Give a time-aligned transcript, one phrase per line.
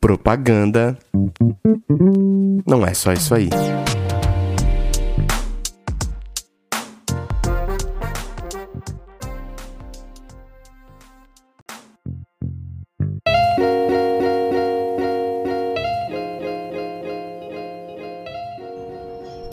[0.00, 0.96] Propaganda
[2.66, 3.48] não é só isso aí.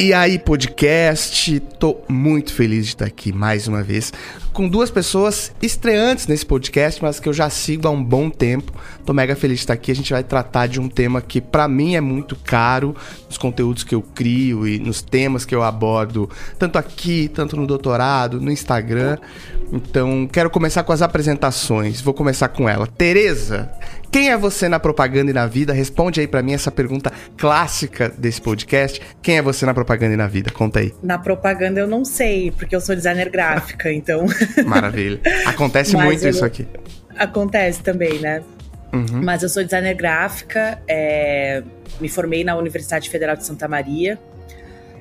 [0.01, 4.11] E aí, podcast, tô muito feliz de estar aqui mais uma vez
[4.51, 8.73] com duas pessoas estreantes nesse podcast, mas que eu já sigo há um bom tempo.
[9.05, 9.91] Tô mega feliz de estar aqui.
[9.91, 12.95] A gente vai tratar de um tema que para mim é muito caro
[13.27, 16.29] nos conteúdos que eu crio e nos temas que eu abordo,
[16.59, 19.17] tanto aqui, tanto no doutorado, no Instagram.
[19.71, 22.01] Então, quero começar com as apresentações.
[22.01, 22.87] Vou começar com ela.
[22.87, 23.71] Tereza,
[24.11, 25.71] quem é você na propaganda e na vida?
[25.71, 29.01] Responde aí para mim essa pergunta clássica desse podcast.
[29.21, 30.51] Quem é você na propaganda e na vida?
[30.51, 30.93] Conta aí.
[31.01, 34.25] Na propaganda eu não sei, porque eu sou designer gráfica, então.
[34.65, 35.21] Maravilha.
[35.45, 36.67] Acontece muito isso aqui.
[37.17, 38.43] Acontece também, né?
[38.91, 39.21] Uhum.
[39.23, 41.63] Mas eu sou designer gráfica, é...
[41.99, 44.19] me formei na Universidade Federal de Santa Maria,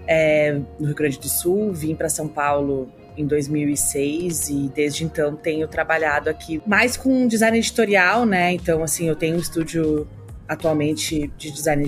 [0.07, 0.57] é...
[0.79, 2.89] no Rio Grande do Sul, vim para São Paulo
[3.21, 8.53] em 2006 e desde então tenho trabalhado aqui mais com design editorial, né?
[8.53, 10.07] Então, assim, eu tenho um estúdio
[10.49, 11.87] atualmente de design,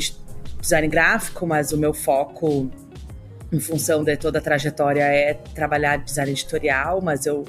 [0.60, 2.70] design gráfico, mas o meu foco
[3.52, 7.44] em função de toda a trajetória é trabalhar design editorial, mas eu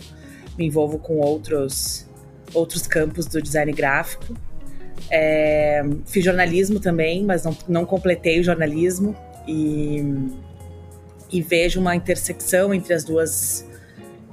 [0.58, 2.08] me envolvo com outros
[2.54, 4.36] outros campos do design gráfico.
[5.10, 9.16] É, fiz jornalismo também, mas não, não completei o jornalismo
[9.48, 10.04] e,
[11.32, 13.66] e vejo uma intersecção entre as duas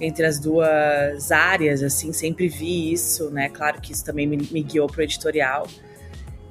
[0.00, 3.48] entre as duas áreas, assim, sempre vi isso, né?
[3.50, 5.66] Claro que isso também me, me guiou para o editorial.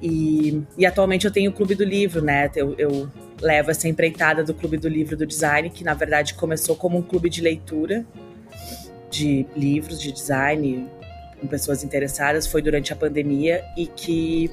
[0.00, 2.50] E, e, atualmente eu tenho o Clube do Livro, né?
[2.54, 3.10] Eu, eu,
[3.42, 7.02] levo essa empreitada do Clube do Livro do Design, que na verdade começou como um
[7.02, 8.04] clube de leitura
[9.10, 10.86] de livros de design
[11.40, 14.50] com pessoas interessadas, foi durante a pandemia e que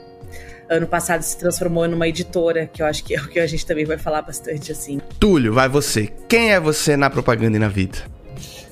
[0.69, 3.65] ano passado se transformou numa editora, que eu acho que é o que a gente
[3.65, 4.99] também vai falar bastante assim.
[5.19, 6.09] Túlio, vai você.
[6.27, 7.99] Quem é você na propaganda e na vida?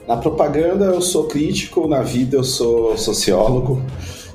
[0.07, 3.81] Na propaganda eu sou crítico, na vida eu sou sociólogo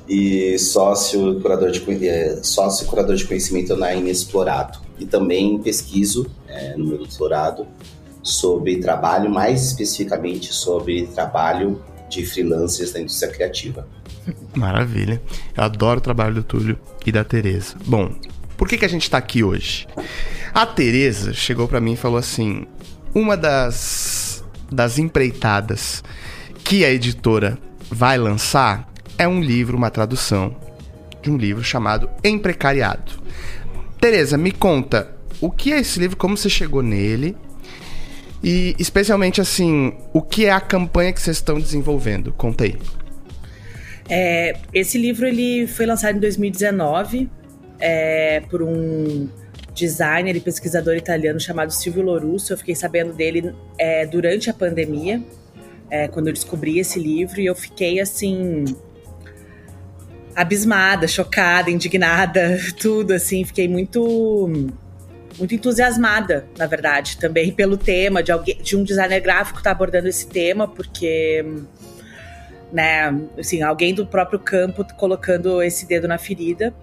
[0.07, 4.79] e sócio curador de, é, sócio curador de conhecimento na Inexplorado.
[4.99, 7.65] E também pesquiso é, no meu doutorado
[8.21, 13.87] sobre trabalho, mais especificamente sobre trabalho de freelancers da indústria criativa.
[14.53, 15.21] Maravilha.
[15.55, 17.75] Eu adoro o trabalho do Túlio e da Tereza.
[17.85, 18.13] Bom,
[18.57, 19.87] por que, que a gente está aqui hoje?
[20.53, 22.67] A Tereza chegou para mim e falou assim:
[23.15, 24.20] uma das
[24.71, 26.03] das empreitadas
[26.63, 27.57] que a editora
[27.89, 30.55] vai lançar é um livro, uma tradução
[31.21, 33.21] de um livro chamado Emprecariado.
[33.99, 37.35] Tereza, me conta o que é esse livro, como você chegou nele
[38.43, 42.31] e especialmente assim, o que é a campanha que vocês estão desenvolvendo?
[42.33, 42.75] Conta aí.
[44.09, 47.29] É, esse livro ele foi lançado em 2019
[47.79, 49.29] é, por um
[49.73, 52.53] designer e pesquisador italiano chamado Silvio Lorusso.
[52.53, 55.21] Eu fiquei sabendo dele é, durante a pandemia,
[55.89, 58.65] é, quando eu descobri esse livro, e eu fiquei assim.
[60.35, 63.43] abismada, chocada, indignada, tudo assim.
[63.43, 64.49] Fiquei muito.
[65.39, 69.75] Muito entusiasmada, na verdade, também pelo tema de, alguém, de um designer gráfico estar tá
[69.75, 71.43] abordando esse tema, porque
[72.71, 76.73] né, assim, alguém do próprio campo colocando esse dedo na ferida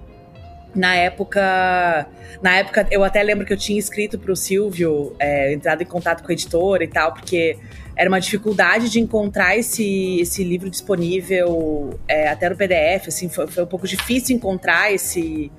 [0.74, 2.06] na época,
[2.42, 5.86] na época eu até lembro que eu tinha escrito para o Silvio, é, entrado em
[5.86, 7.56] contato com a editora e tal, porque
[7.96, 13.46] era uma dificuldade de encontrar esse, esse livro disponível é, até no PDF, assim, foi,
[13.48, 15.50] foi um pouco difícil encontrar esse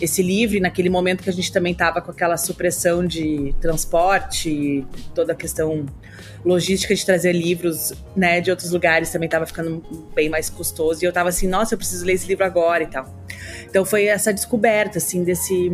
[0.00, 4.84] esse livro, naquele momento que a gente também estava com aquela supressão de transporte,
[5.14, 5.86] toda a questão
[6.44, 9.82] logística de trazer livros né, de outros lugares também estava ficando
[10.14, 11.02] bem mais custoso.
[11.02, 13.14] E eu estava assim, nossa, eu preciso ler esse livro agora e tal.
[13.68, 15.70] Então foi essa descoberta, assim, desse,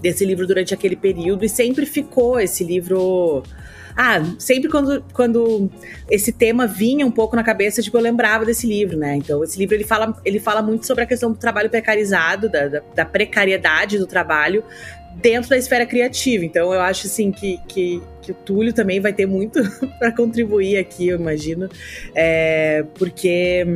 [0.00, 1.44] desse livro durante aquele período.
[1.44, 3.42] E sempre ficou esse livro
[3.96, 5.70] ah, sempre quando, quando
[6.10, 9.16] esse tema vinha um pouco na cabeça, tipo, eu lembrava desse livro, né?
[9.16, 12.68] Então, esse livro ele fala, ele fala muito sobre a questão do trabalho precarizado, da,
[12.68, 14.62] da, da precariedade do trabalho
[15.14, 16.44] dentro da esfera criativa.
[16.44, 19.60] Então, eu acho assim que, que, que o Túlio também vai ter muito
[19.98, 21.66] para contribuir aqui, eu imagino,
[22.14, 23.66] é, porque.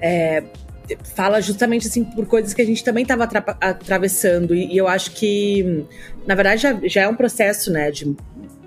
[0.00, 0.42] É,
[1.14, 4.54] fala justamente assim por coisas que a gente também estava atravessando.
[4.54, 5.84] E, e, eu acho que
[6.26, 8.14] na verdade já, já é um processo né de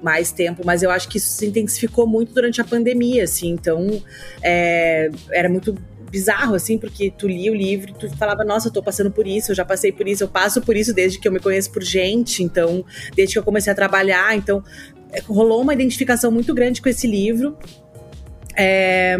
[0.02, 4.02] mais tempo, mas eu acho que isso se intensificou muito durante a pandemia, assim, então
[4.42, 5.76] é, era muito
[6.10, 9.28] bizarro, assim, porque tu lia o livro e tu falava, nossa, eu tô passando por
[9.28, 11.72] isso, eu já passei por isso, eu passo por isso desde que eu me conheço
[11.72, 12.84] por gente, então,
[13.16, 14.64] desde que eu comecei a trabalhar, então,
[15.12, 17.58] é, rolou uma identificação muito grande com esse livro.
[18.56, 19.18] É,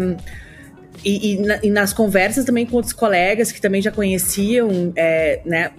[1.04, 5.40] e, e, na, e, nas conversas também com outros colegas que também já conheciam, é,
[5.44, 5.72] né,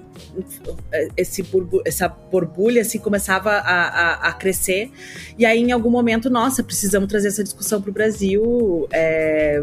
[1.18, 1.44] esse
[1.86, 4.92] essa borbulha assim começava a, a, a, crescer.
[5.38, 9.60] E aí em algum momento nossa precisamos trazer essa discussão para o Brasil é,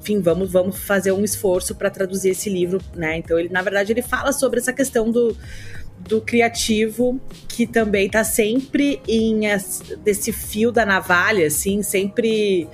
[0.00, 3.18] enfim vamos vamos fazer um esforço para traduzir esse livro né?
[3.18, 5.36] Então ele na verdade ele fala sobre essa questão do
[5.98, 7.18] do criativo
[7.48, 9.42] que também está sempre em
[10.04, 12.68] desse fio da navalha assim sempre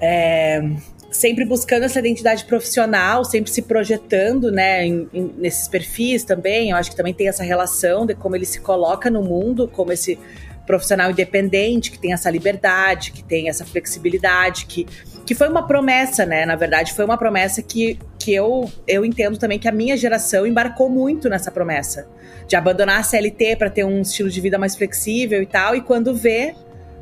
[0.00, 0.62] é,
[1.10, 6.70] sempre buscando essa identidade profissional, sempre se projetando, né, em, em, nesses perfis também.
[6.70, 9.92] Eu acho que também tem essa relação de como ele se coloca no mundo, como
[9.92, 10.18] esse
[10.66, 14.86] profissional independente, que tem essa liberdade, que tem essa flexibilidade, que,
[15.24, 16.44] que foi uma promessa, né?
[16.44, 20.46] Na verdade, foi uma promessa que, que eu, eu entendo também que a minha geração
[20.46, 22.06] embarcou muito nessa promessa.
[22.46, 25.80] De abandonar a CLT para ter um estilo de vida mais flexível e tal, e
[25.80, 26.54] quando vê,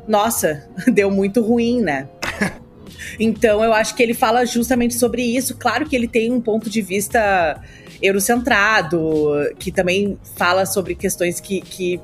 [0.07, 2.07] nossa, deu muito ruim, né?
[3.19, 5.55] Então eu acho que ele fala justamente sobre isso.
[5.57, 7.61] Claro que ele tem um ponto de vista
[8.01, 11.99] eurocentrado, que também fala sobre questões que, que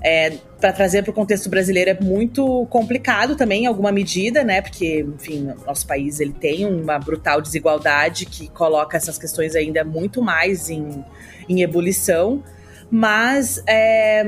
[0.00, 4.60] é, para trazer para o contexto brasileiro é muito complicado também em alguma medida, né?
[4.60, 10.22] Porque, enfim, nosso país ele tem uma brutal desigualdade que coloca essas questões ainda muito
[10.22, 11.04] mais em,
[11.48, 12.42] em ebulição.
[12.90, 14.24] Mas, é,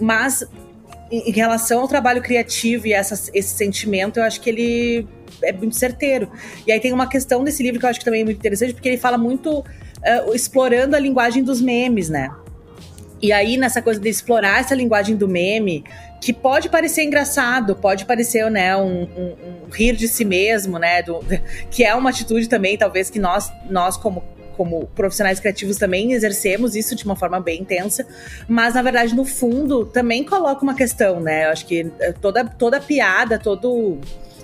[0.00, 0.44] mas
[1.10, 5.08] em relação ao trabalho criativo e essa, esse sentimento, eu acho que ele
[5.42, 6.30] é muito certeiro.
[6.66, 8.74] E aí tem uma questão desse livro que eu acho que também é muito interessante,
[8.74, 12.30] porque ele fala muito uh, explorando a linguagem dos memes, né?
[13.20, 15.84] E aí, nessa coisa de explorar essa linguagem do meme,
[16.20, 21.02] que pode parecer engraçado, pode parecer, né, um, um, um rir de si mesmo, né,
[21.02, 21.20] do,
[21.70, 24.22] que é uma atitude também, talvez, que nós, nós como
[24.58, 28.04] como profissionais criativos também exercemos isso de uma forma bem intensa,
[28.48, 31.46] mas na verdade no fundo também coloca uma questão, né?
[31.46, 33.98] Eu acho que eh, toda toda piada, todo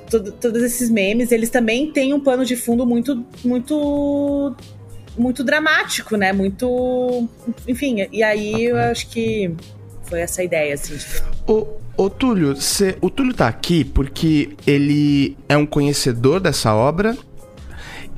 [0.09, 4.55] todo, todos esses memes, eles também têm um pano de fundo muito, muito,
[5.19, 6.33] muito dramático, né?
[6.33, 7.29] Muito,
[7.67, 8.07] enfim.
[8.13, 9.53] E aí eu acho que
[10.05, 10.97] foi essa ideia, assim.
[11.47, 11.67] O,
[11.97, 17.17] o Túlio, cê, o Túlio tá aqui porque ele é um conhecedor dessa obra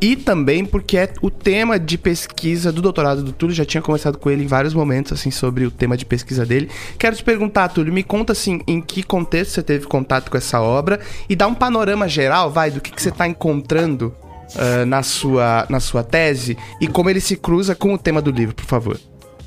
[0.00, 3.54] e também porque é o tema de pesquisa do doutorado do Túlio.
[3.54, 6.68] Já tinha conversado com ele em vários momentos, assim, sobre o tema de pesquisa dele.
[6.98, 10.60] Quero te perguntar, Túlio, me conta, assim, em que contexto você teve contato com essa
[10.60, 14.14] obra e dá um panorama geral, vai, do que, que você está encontrando
[14.54, 18.30] uh, na, sua, na sua tese e como ele se cruza com o tema do
[18.30, 19.00] livro, por favor.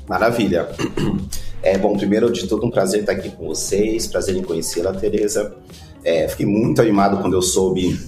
[0.08, 0.68] Maravilha.
[1.62, 5.54] É, bom, primeiro de tudo, um prazer estar aqui com vocês, prazer em conhecê-la, Tereza.
[6.02, 8.00] É, fiquei muito animado quando eu soube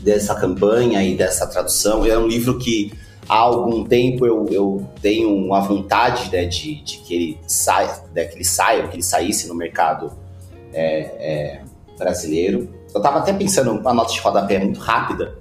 [0.00, 2.04] dessa campanha e dessa tradução.
[2.06, 2.92] É um livro que
[3.28, 8.24] há algum tempo eu, eu tenho uma vontade né, de, de, que ele saia, né,
[8.24, 10.12] que ele saia, que ele saísse no mercado
[10.72, 11.60] é, é,
[11.98, 12.68] brasileiro.
[12.94, 15.36] Eu estava até pensando, uma nota de rodapé muito rápida.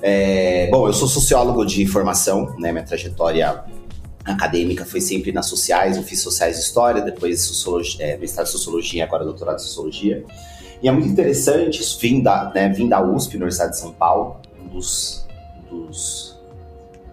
[0.00, 3.62] É, bom, eu sou sociólogo de formação, né, minha trajetória
[4.24, 8.50] acadêmica foi sempre nas sociais, eu fiz sociais e história, depois sociologia, é, mestrado em
[8.50, 10.24] sociologia, agora doutorado em sociologia.
[10.82, 14.36] E é muito interessante isso, vim da, né, vim da USP, Universidade de São Paulo,
[14.60, 15.24] um dos,
[15.70, 16.36] dos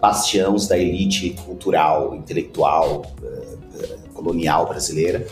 [0.00, 5.26] bastiões da elite cultural, intelectual, eh, colonial brasileira.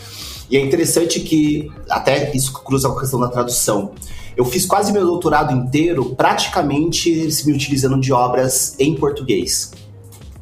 [0.49, 3.93] E é interessante que até isso cruza com a questão da tradução.
[4.37, 9.73] Eu fiz quase meu doutorado inteiro praticamente se me utilizando de obras em português,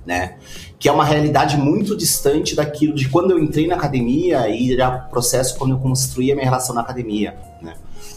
[0.04, 0.36] né?
[0.78, 4.90] Que é uma realidade muito distante daquilo de quando eu entrei na academia e era
[4.90, 7.74] processo quando eu construía minha relação na academia, né?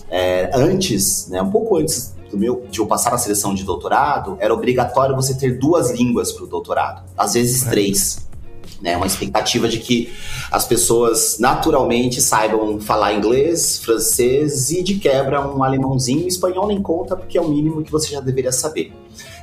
[0.09, 4.37] É, antes, né, um pouco antes do meu, de eu passar na seleção de doutorado,
[4.39, 7.69] era obrigatório você ter duas línguas para o doutorado, às vezes é.
[7.69, 8.29] três.
[8.81, 10.09] Né, uma expectativa de que
[10.49, 16.25] as pessoas naturalmente saibam falar inglês, francês e de quebra um alemãozinho.
[16.25, 18.93] Espanhol nem conta porque é o mínimo que você já deveria saber.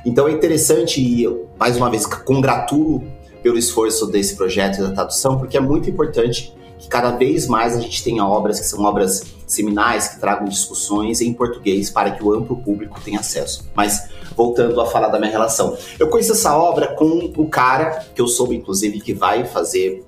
[0.03, 3.03] Então é interessante e eu, mais uma vez congratulo
[3.43, 7.79] pelo esforço desse projeto da tradução porque é muito importante que cada vez mais a
[7.79, 12.33] gente tenha obras que são obras seminais, que tragam discussões em português para que o
[12.33, 13.67] amplo público tenha acesso.
[13.73, 18.21] Mas voltando a falar da minha relação, eu conheço essa obra com o cara que
[18.21, 20.05] eu soube, inclusive, que vai fazer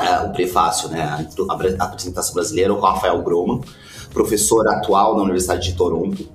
[0.00, 3.60] uh, o prefácio, né, a apresentação brasileira, o Rafael Groman,
[4.12, 6.26] professor atual na Universidade de Toronto,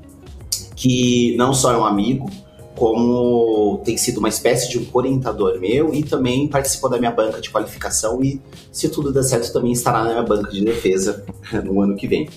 [0.75, 2.29] que não só é um amigo,
[2.75, 7.39] como tem sido uma espécie de um orientador meu e também participou da minha banca
[7.39, 11.23] de qualificação e, se tudo der certo, também estará na minha banca de defesa
[11.63, 12.29] no ano que vem.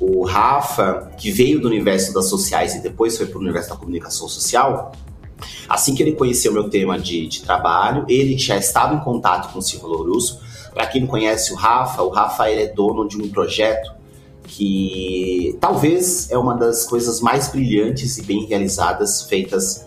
[0.00, 3.76] O Rafa, que veio do universo das sociais e depois foi para o universo da
[3.76, 4.92] comunicação social,
[5.68, 9.58] assim que ele conheceu meu tema de, de trabalho, ele já estava em contato com
[9.58, 10.40] o Silvio Lourusso.
[10.72, 13.99] Para quem não conhece o Rafa, o Rafa ele é dono de um projeto
[14.50, 19.86] que talvez é uma das coisas mais brilhantes e bem realizadas feitas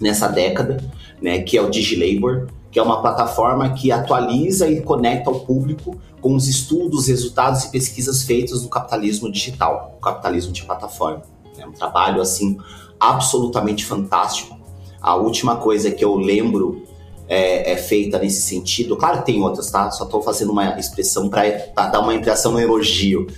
[0.00, 0.78] nessa década,
[1.22, 5.96] né, que é o DigiLabor, que é uma plataforma que atualiza e conecta o público
[6.20, 11.22] com os estudos, resultados e pesquisas feitos no capitalismo digital, o capitalismo de plataforma.
[11.56, 12.58] É um trabalho assim
[12.98, 14.58] absolutamente fantástico.
[15.00, 16.82] A última coisa que eu lembro
[17.28, 19.88] é, é feita nesse sentido, claro que tem outras, tá?
[19.92, 23.28] Só estou fazendo uma expressão para dar uma impressão no elogio,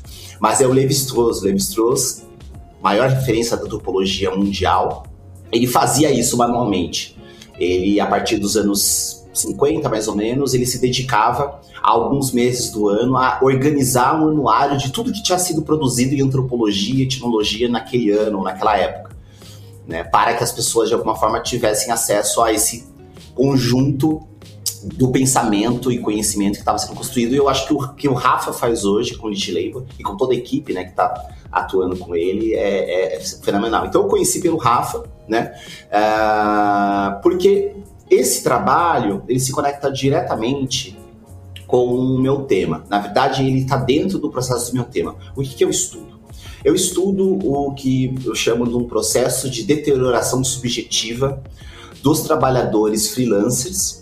[0.42, 1.40] mas é o Levi-Strauss.
[1.40, 2.24] Levi-Strauss,
[2.82, 5.04] maior referência da antropologia mundial,
[5.52, 7.16] ele fazia isso manualmente.
[7.56, 12.72] Ele, a partir dos anos 50 mais ou menos, ele se dedicava a alguns meses
[12.72, 17.02] do ano a organizar um anuário de tudo que tinha sido produzido em antropologia e
[17.02, 19.16] etnologia naquele ano, naquela época,
[19.86, 22.84] né, para que as pessoas de alguma forma tivessem acesso a esse
[23.32, 24.26] conjunto
[24.82, 27.34] do pensamento e conhecimento que estava sendo construído.
[27.34, 30.16] E eu acho que o que o Rafa faz hoje com o Labor e com
[30.16, 33.86] toda a equipe, né, que está atuando com ele é, é, é, fenomenal.
[33.86, 35.54] Então eu conheci pelo Rafa, né,
[35.88, 37.74] uh, porque
[38.10, 40.98] esse trabalho, ele se conecta diretamente
[41.66, 42.84] com o meu tema.
[42.88, 45.16] Na verdade, ele está dentro do processo do meu tema.
[45.34, 46.20] O que, que eu estudo?
[46.64, 51.42] Eu estudo o que eu chamo de um processo de deterioração subjetiva
[52.02, 54.01] dos trabalhadores freelancers,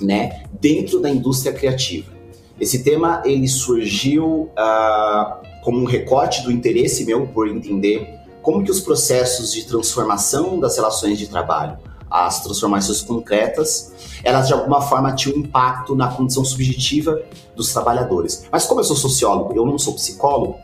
[0.00, 2.12] né, dentro da indústria criativa.
[2.60, 8.70] Esse tema ele surgiu uh, como um recorte do interesse meu por entender como que
[8.70, 11.78] os processos de transformação das relações de trabalho
[12.12, 17.22] as transformações concretas, elas de alguma forma tinham impacto na condição subjetiva
[17.56, 18.46] dos trabalhadores.
[18.52, 20.58] Mas como eu sou sociólogo, eu não sou psicólogo,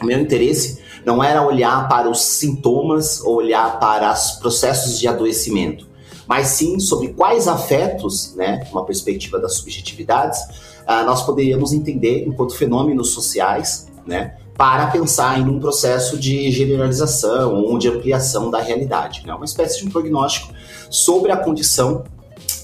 [0.00, 5.08] o meu interesse não era olhar para os sintomas ou olhar para os processos de
[5.08, 5.88] adoecimento,
[6.26, 10.40] mas sim sobre quais afetos, né, uma perspectiva das subjetividades,
[10.82, 17.62] uh, nós poderíamos entender enquanto fenômenos sociais, né, para pensar em um processo de generalização
[17.62, 19.22] ou de ampliação da realidade.
[19.26, 19.34] Né?
[19.34, 20.52] Uma espécie de um prognóstico
[20.90, 22.04] sobre a condição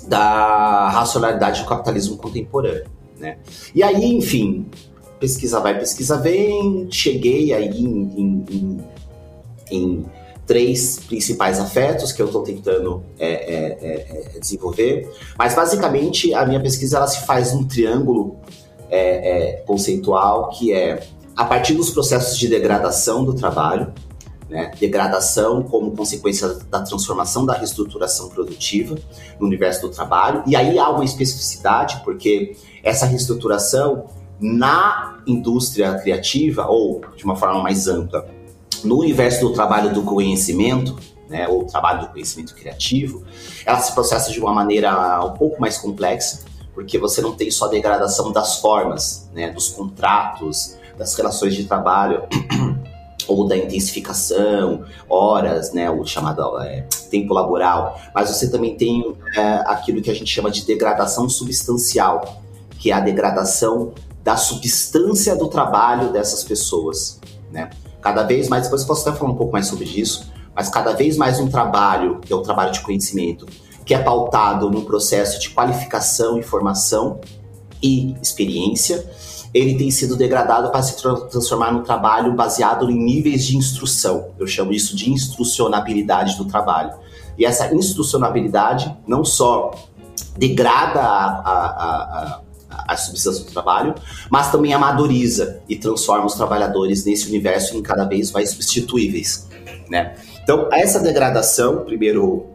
[0.07, 2.87] da racionalidade do capitalismo contemporâneo.
[3.19, 3.39] Né?
[3.75, 4.67] E aí, enfim,
[5.19, 8.85] pesquisa vai, pesquisa vem, cheguei aí em, em, em,
[9.71, 10.07] em
[10.49, 16.47] três principais afetos que eu estou tentando é, é, é, é, desenvolver, mas basicamente a
[16.47, 18.39] minha pesquisa ela se faz num triângulo
[18.91, 23.93] é, conceitual que é a partir dos processos de degradação do trabalho,
[24.49, 24.73] né?
[24.81, 28.97] degradação como consequência da transformação da reestruturação produtiva
[29.39, 30.43] no universo do trabalho.
[30.47, 34.07] E aí há uma especificidade, porque essa reestruturação
[34.41, 38.27] na indústria criativa, ou de uma forma mais ampla,
[38.85, 40.97] no universo do trabalho do conhecimento,
[41.29, 43.25] né, ou trabalho do conhecimento criativo,
[43.65, 46.41] ela se processa de uma maneira um pouco mais complexa,
[46.75, 51.65] porque você não tem só a degradação das formas, né, dos contratos, das relações de
[51.65, 52.23] trabalho
[53.29, 59.43] ou da intensificação, horas, né, o chamado é, tempo laboral, mas você também tem é,
[59.67, 62.43] aquilo que a gente chama de degradação substancial,
[62.79, 63.93] que é a degradação
[64.23, 67.21] da substância do trabalho dessas pessoas,
[67.51, 67.71] né?
[68.09, 71.19] Cada vez mais, depois posso até falar um pouco mais sobre isso, mas cada vez
[71.19, 73.45] mais um trabalho, que é o trabalho de conhecimento,
[73.85, 77.21] que é pautado num processo de qualificação e formação
[77.83, 79.07] e experiência,
[79.53, 80.97] ele tem sido degradado para se
[81.29, 84.29] transformar num trabalho baseado em níveis de instrução.
[84.39, 86.95] Eu chamo isso de instrucionabilidade do trabalho.
[87.37, 89.71] E essa instrucionabilidade não só
[90.35, 93.95] degrada a, a, a, a, a substância do trabalho,
[94.31, 99.49] mas também amadoriza e transforma os trabalhadores nesse universo em cada vez mais substituíveis.
[99.89, 100.15] Né?
[100.43, 102.47] Então, essa degradação, primeiro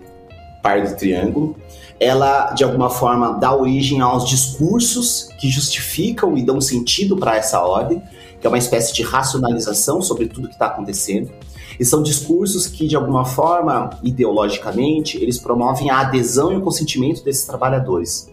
[0.61, 1.55] par do triângulo,
[1.99, 7.61] ela de alguma forma dá origem aos discursos que justificam e dão sentido para essa
[7.61, 8.01] ordem,
[8.39, 11.31] que é uma espécie de racionalização sobre tudo que está acontecendo.
[11.79, 17.23] E são discursos que, de alguma forma, ideologicamente, eles promovem a adesão e o consentimento
[17.23, 18.32] desses trabalhadores.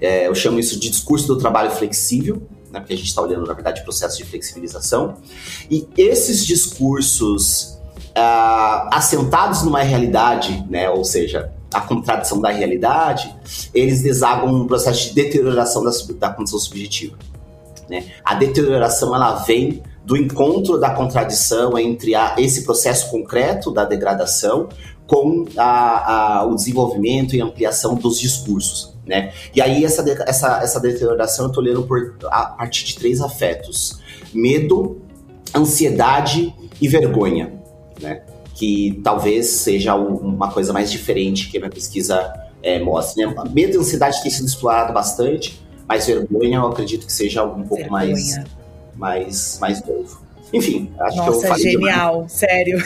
[0.00, 3.46] É, eu chamo isso de discurso do trabalho flexível, né, porque a gente está olhando,
[3.46, 5.16] na verdade, processo de flexibilização.
[5.70, 7.78] E esses discursos
[8.16, 13.34] uh, assentados numa realidade, né, ou seja, a contradição da realidade,
[13.74, 17.16] eles desagam um processo de deterioração da, da condição subjetiva.
[17.88, 18.06] Né?
[18.24, 24.68] A deterioração ela vem do encontro da contradição entre a, esse processo concreto da degradação
[25.06, 28.91] com a, a, o desenvolvimento e ampliação dos discursos.
[29.06, 29.32] Né?
[29.54, 34.00] E aí essa, essa, essa deterioração eu estou lendo por, a partir de três afetos:
[34.32, 35.02] medo,
[35.54, 37.60] ansiedade e vergonha.
[38.00, 38.22] Né?
[38.54, 42.32] que talvez seja uma coisa mais diferente que a minha pesquisa
[42.62, 43.26] é, mostra.
[43.26, 43.34] Né?
[43.52, 47.90] Medo e ansiedade tem sido explorado bastante, mas vergonha eu acredito que seja um pouco
[47.90, 48.38] mais,
[48.94, 50.22] mais, mais novo.
[50.52, 52.32] Enfim, acho Nossa, que eu falei genial, demais.
[52.32, 52.78] sério.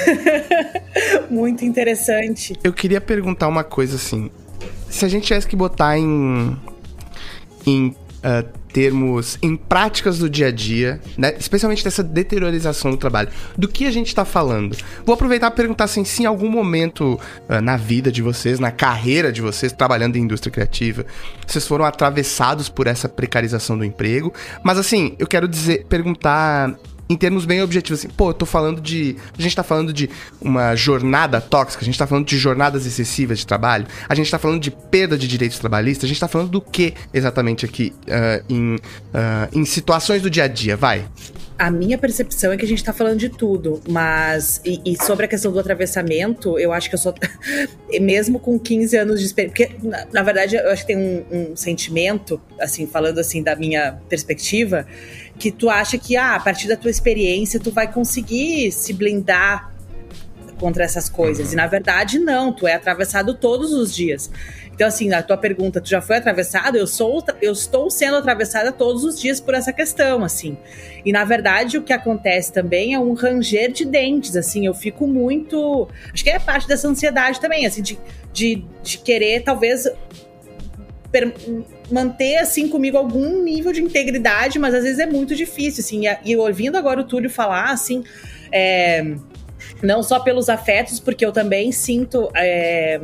[1.28, 2.54] Muito interessante.
[2.62, 4.30] Eu queria perguntar uma coisa assim.
[4.88, 6.56] Se a gente tivesse que botar em.
[7.66, 9.38] em uh, termos.
[9.40, 11.34] em práticas do dia a dia, né?
[11.38, 13.30] Especialmente dessa deteriorização do trabalho.
[13.56, 14.76] Do que a gente tá falando?
[15.04, 18.70] Vou aproveitar e perguntar assim, se em algum momento uh, na vida de vocês, na
[18.70, 21.06] carreira de vocês, trabalhando em indústria criativa,
[21.46, 24.32] vocês foram atravessados por essa precarização do emprego.
[24.62, 26.76] Mas assim, eu quero dizer, perguntar
[27.08, 29.16] em termos bem objetivos, assim, pô, eu tô falando de.
[29.38, 30.10] A gente tá falando de
[30.40, 34.38] uma jornada tóxica, a gente tá falando de jornadas excessivas de trabalho, a gente tá
[34.38, 38.44] falando de perda de direitos trabalhistas, a gente tá falando do que exatamente aqui uh,
[38.48, 38.78] em, uh,
[39.52, 41.06] em situações do dia a dia, vai?
[41.58, 44.60] A minha percepção é que a gente tá falando de tudo, mas.
[44.62, 47.14] E, e sobre a questão do atravessamento, eu acho que eu sou.
[47.98, 49.66] mesmo com 15 anos de experiência.
[49.66, 53.56] Porque, na, na, verdade, eu acho que tem um, um sentimento, assim, falando assim da
[53.56, 54.86] minha perspectiva,
[55.38, 59.72] que tu acha que ah, a partir da tua experiência tu vai conseguir se blindar
[60.58, 61.52] contra essas coisas.
[61.52, 64.30] E na verdade, não, tu é atravessado todos os dias.
[64.76, 66.76] Então, assim, a tua pergunta, tu já foi atravessado?
[66.76, 70.58] Eu sou, eu estou sendo atravessada todos os dias por essa questão, assim.
[71.02, 74.66] E na verdade, o que acontece também é um ranger de dentes, assim.
[74.66, 75.88] Eu fico muito.
[76.12, 77.98] Acho que é parte dessa ansiedade também, assim, de,
[78.34, 79.88] de, de querer, talvez,
[81.90, 86.02] manter assim comigo algum nível de integridade, mas às vezes é muito difícil, assim.
[86.24, 88.04] E, ouvindo agora o Túlio falar, assim,
[88.50, 89.14] é,
[89.82, 93.00] não só pelos afetos, porque eu também sinto é,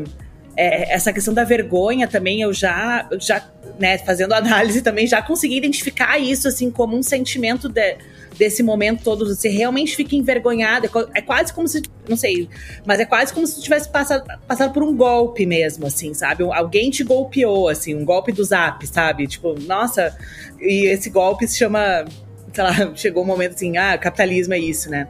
[0.57, 5.57] é, essa questão da vergonha também, eu já, já né, fazendo análise também, já consegui
[5.57, 7.97] identificar isso, assim, como um sentimento de,
[8.43, 12.49] desse momento todo, você realmente fica envergonhado, é, é quase como se, não sei,
[12.85, 16.43] mas é quase como se tivesse passado, passado por um golpe mesmo, assim, sabe?
[16.43, 19.29] Alguém te golpeou, assim, um golpe do zap, sabe?
[19.29, 20.17] Tipo, nossa,
[20.61, 22.05] e esse golpe se chama,
[22.53, 25.07] sei lá, chegou um momento assim, ah, capitalismo é isso, né?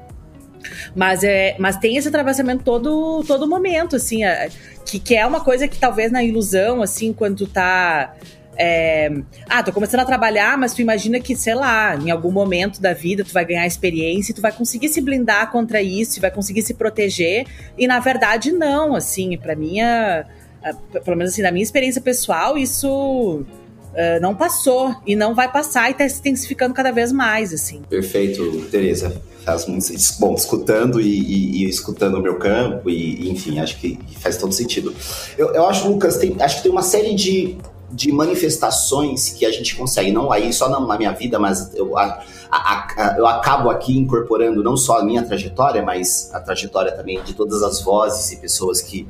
[0.95, 4.51] Mas, é, mas tem esse atravessamento todo, todo momento, assim, é,
[4.85, 8.15] que, que é uma coisa que talvez na ilusão, assim, quando tu tá
[8.57, 9.11] é,
[9.49, 12.93] ah, tô começando a trabalhar, mas tu imagina que, sei lá, em algum momento da
[12.93, 16.63] vida tu vai ganhar experiência e tu vai conseguir se blindar contra isso, vai conseguir
[16.63, 17.47] se proteger.
[17.79, 20.27] E na verdade, não, assim, para mim, a,
[20.63, 23.45] a, pelo menos assim, na minha experiência pessoal, isso.
[23.93, 27.83] Uh, não passou e não vai passar e tá se intensificando cada vez mais, assim.
[27.91, 29.21] Perfeito, Tereza.
[30.19, 34.55] Bom, escutando e, e, e, escutando o meu campo, e enfim, acho que faz todo
[34.55, 34.95] sentido.
[35.37, 37.59] Eu, eu acho, Lucas, tem, acho que tem uma série de
[37.93, 42.25] de manifestações que a gente consegue, não aí só na minha vida, mas eu, a,
[42.51, 47.23] a, a, eu acabo aqui incorporando não só a minha trajetória, mas a trajetória também
[47.23, 49.07] de todas as vozes e pessoas que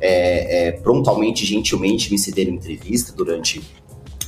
[0.00, 3.62] é, é, prontamente, gentilmente me cederam entrevista durante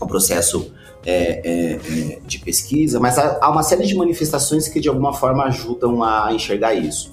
[0.01, 0.73] o processo
[1.05, 5.13] é, é, é, de pesquisa, mas há, há uma série de manifestações que de alguma
[5.13, 7.13] forma ajudam a enxergar isso.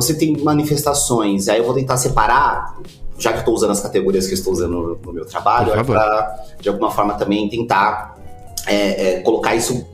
[0.00, 2.76] Você tem manifestações, aí eu vou tentar separar
[3.20, 6.44] já que estou usando as categorias que estou usando no, no meu trabalho, é para,
[6.58, 8.16] de alguma forma, também tentar
[8.66, 9.86] é, é, colocar isso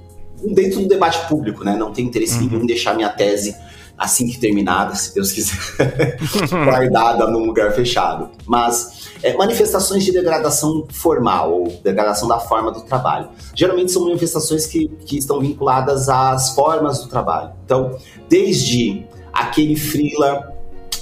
[0.45, 1.77] dentro do debate público, né?
[1.77, 2.47] Não tenho interesse uhum.
[2.47, 3.55] nenhum em deixar minha tese
[3.99, 6.19] assim que terminada, se Deus quiser,
[6.53, 8.29] guardada num lugar fechado.
[8.45, 13.31] Mas é, manifestações de degradação formal, ou degradação da forma do trabalho.
[13.55, 17.53] Geralmente são manifestações que, que estão vinculadas às formas do trabalho.
[17.65, 17.97] Então,
[18.29, 19.06] desde
[19.41, 20.53] aquele freela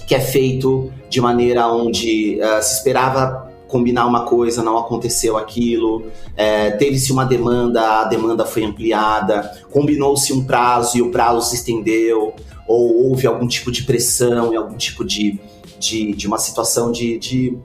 [0.06, 6.06] que é feito de maneira onde uh, se esperava combinar uma coisa, não aconteceu aquilo,
[6.36, 11.56] é, teve-se uma demanda, a demanda foi ampliada, combinou-se um prazo e o prazo se
[11.56, 12.34] estendeu,
[12.68, 15.40] ou houve algum tipo de pressão e algum tipo de,
[15.78, 17.58] de, de uma situação de, de,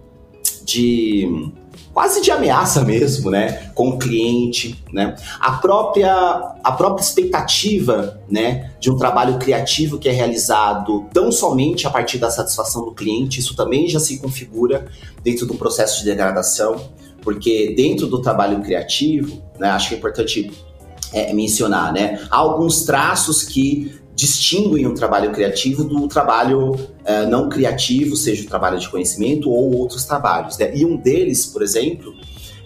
[0.64, 1.52] de
[1.94, 5.16] quase de ameaça mesmo, né, com o cliente, né?
[5.40, 6.12] A própria
[6.64, 12.18] a própria expectativa, né, de um trabalho criativo que é realizado tão somente a partir
[12.18, 14.86] da satisfação do cliente, isso também já se configura
[15.24, 16.90] dentro do processo de degradação,
[17.22, 20.52] porque dentro do trabalho criativo, né, acho que é importante
[21.12, 27.48] é, mencionar, né, há alguns traços que distinguem o trabalho criativo do trabalho uh, não
[27.48, 30.58] criativo, seja o trabalho de conhecimento ou outros trabalhos.
[30.58, 30.76] Né?
[30.76, 32.14] E um deles, por exemplo,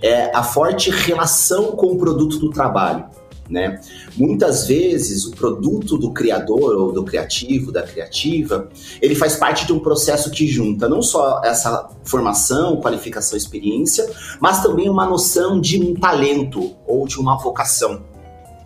[0.01, 3.05] é a forte relação com o produto do trabalho.
[3.47, 3.79] Né?
[4.17, 8.67] Muitas vezes o produto do criador ou do criativo, da criativa,
[8.99, 14.63] ele faz parte de um processo que junta não só essa formação, qualificação, experiência, mas
[14.63, 18.12] também uma noção de um talento ou de uma vocação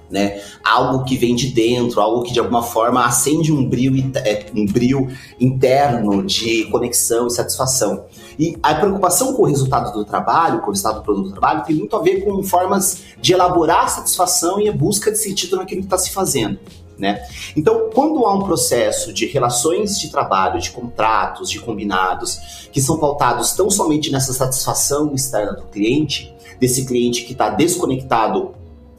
[0.10, 0.42] né?
[0.64, 4.66] Algo que vem de dentro, algo que de alguma forma acende um brilho, é, um
[4.66, 5.08] brilho
[5.40, 8.06] interno de conexão e satisfação.
[8.40, 11.64] E a preocupação com o resultado do trabalho, com o resultado do produto do trabalho,
[11.66, 15.58] tem muito a ver com formas de elaborar a satisfação e a busca de sentido
[15.58, 16.60] naquilo que está se fazendo.
[16.98, 17.24] Né?
[17.56, 22.98] Então, quando há um processo de relações de trabalho, de contratos, de combinados, que são
[22.98, 28.56] pautados tão somente nessa satisfação externa do cliente, desse cliente que está desconectado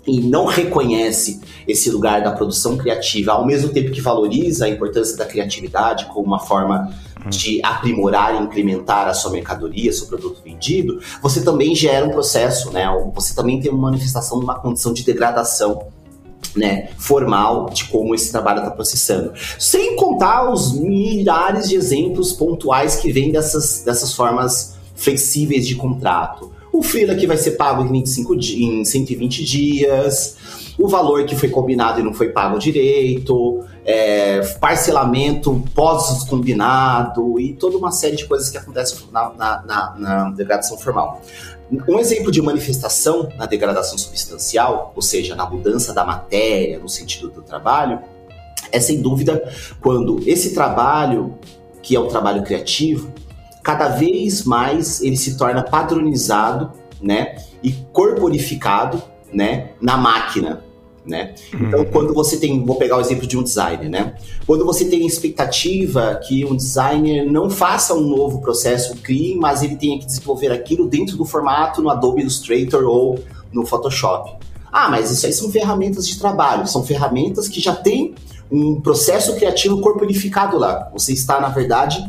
[0.08, 5.16] e não reconhece esse lugar da produção criativa, ao mesmo tempo que valoriza a importância
[5.16, 6.92] da criatividade como uma forma
[7.28, 12.70] de aprimorar e incrementar a sua mercadoria, seu produto vendido, você também gera um processo,
[12.70, 12.86] né?
[13.14, 15.88] Você também tem uma manifestação de uma condição de degradação
[16.56, 19.32] né, formal de como esse trabalho está processando.
[19.58, 26.52] Sem contar os milhares de exemplos pontuais que vêm dessas, dessas formas flexíveis de contrato.
[26.72, 30.36] O freela que vai ser pago em, 25 em 120 dias,
[30.78, 37.76] o valor que foi combinado e não foi pago direito, é, parcelamento pós-combinado e toda
[37.76, 41.20] uma série de coisas que acontecem na, na, na, na degradação formal.
[41.88, 47.28] Um exemplo de manifestação na degradação substancial, ou seja, na mudança da matéria no sentido
[47.28, 48.00] do trabalho,
[48.70, 49.50] é sem dúvida
[49.80, 51.34] quando esse trabalho,
[51.82, 53.12] que é o trabalho criativo,
[53.62, 60.64] cada vez mais ele se torna padronizado, né, e corporificado, né, na máquina,
[61.08, 61.34] né?
[61.54, 61.86] Então, uhum.
[61.86, 64.14] quando você tem, vou pegar o exemplo de um designer, né?
[64.46, 69.76] Quando você tem expectativa que um designer não faça um novo processo, crie, mas ele
[69.76, 73.18] tenha que desenvolver aquilo dentro do formato no Adobe Illustrator ou
[73.50, 74.36] no Photoshop.
[74.70, 78.14] Ah, mas isso aí são ferramentas de trabalho, são ferramentas que já têm
[78.50, 80.90] um processo criativo corporificado lá.
[80.92, 82.04] Você está, na verdade,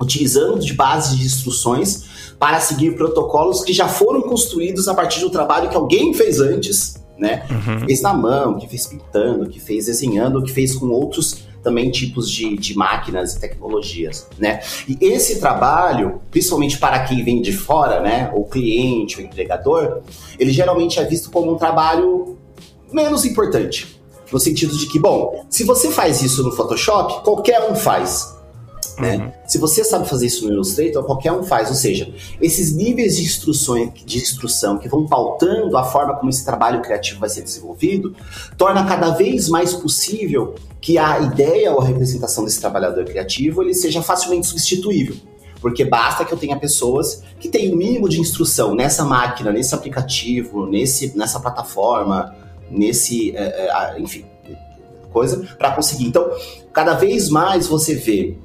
[0.00, 5.30] utilizando de bases de instruções para seguir protocolos que já foram construídos a partir do
[5.30, 7.44] trabalho que alguém fez antes né?
[7.50, 7.80] Uhum.
[7.80, 11.90] Que fez na mão, que fez pintando, que fez desenhando, que fez com outros também
[11.90, 14.60] tipos de, de máquinas e tecnologias, né?
[14.88, 18.30] E esse trabalho, principalmente para quem vem de fora, né?
[18.32, 20.00] O cliente, o empregador,
[20.38, 22.38] ele geralmente é visto como um trabalho
[22.92, 24.00] menos importante.
[24.32, 28.37] No sentido de que, bom, se você faz isso no Photoshop, qualquer um faz.
[28.98, 29.16] Né?
[29.16, 29.32] Uhum.
[29.46, 31.68] Se você sabe fazer isso no Illustrator, qualquer um faz.
[31.68, 36.44] Ou seja, esses níveis de, instruções, de instrução que vão pautando a forma como esse
[36.44, 38.14] trabalho criativo vai ser desenvolvido,
[38.56, 43.74] torna cada vez mais possível que a ideia ou a representação desse trabalhador criativo ele
[43.74, 45.16] seja facilmente substituível.
[45.60, 49.50] Porque basta que eu tenha pessoas que tenham o um mínimo de instrução nessa máquina,
[49.50, 52.34] nesse aplicativo, nesse, nessa plataforma,
[52.70, 53.36] nesse.
[53.36, 54.24] É, é, enfim,
[55.12, 56.06] coisa, para conseguir.
[56.06, 56.30] Então,
[56.72, 58.36] cada vez mais você vê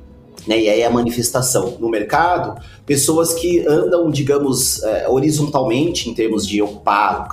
[0.48, 0.60] né?
[0.60, 6.62] E aí a manifestação no mercado, pessoas que andam, digamos, é, horizontalmente em termos de
[6.62, 7.28] ocupar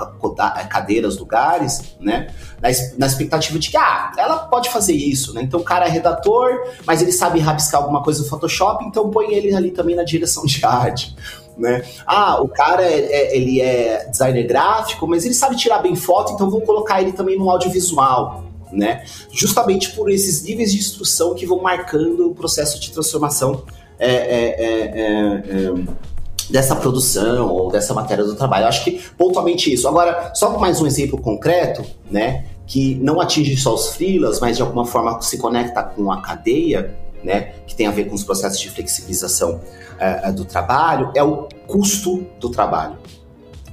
[0.56, 2.28] é, cadeiras, lugares, né?
[2.60, 2.68] Na,
[2.98, 5.42] na, expectativa de que, ah, ela pode fazer isso, né?
[5.42, 9.32] Então o cara é redator, mas ele sabe rabiscar alguma coisa no Photoshop, então põe
[9.32, 11.14] ele ali também na direção de arte.
[11.56, 11.82] Né?
[12.06, 16.32] Ah, o cara é, é, ele é designer gráfico, mas ele sabe tirar bem foto,
[16.32, 19.04] então vou colocar ele também no audiovisual né?
[19.32, 23.64] Justamente por esses níveis de instrução que vão marcando o processo de transformação
[23.98, 26.10] é, é, é, é, é
[26.50, 28.64] dessa produção ou dessa matéria do trabalho.
[28.64, 29.88] Eu acho que pontualmente isso.
[29.88, 32.44] Agora, só mais um exemplo concreto, né?
[32.66, 36.94] Que não atinge só os freelas, mas de alguma forma se conecta com a cadeia,
[37.22, 37.52] né?
[37.66, 39.60] Que tem a ver com os processos de flexibilização
[40.00, 42.98] uh, do trabalho, é o custo do trabalho.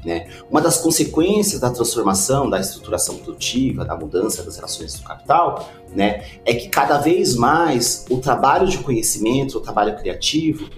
[0.05, 0.27] Né?
[0.49, 6.23] Uma das consequências da transformação, da estruturação produtiva, da mudança das relações do capital, né,
[6.45, 10.69] é que cada vez mais o trabalho de conhecimento, o trabalho criativo,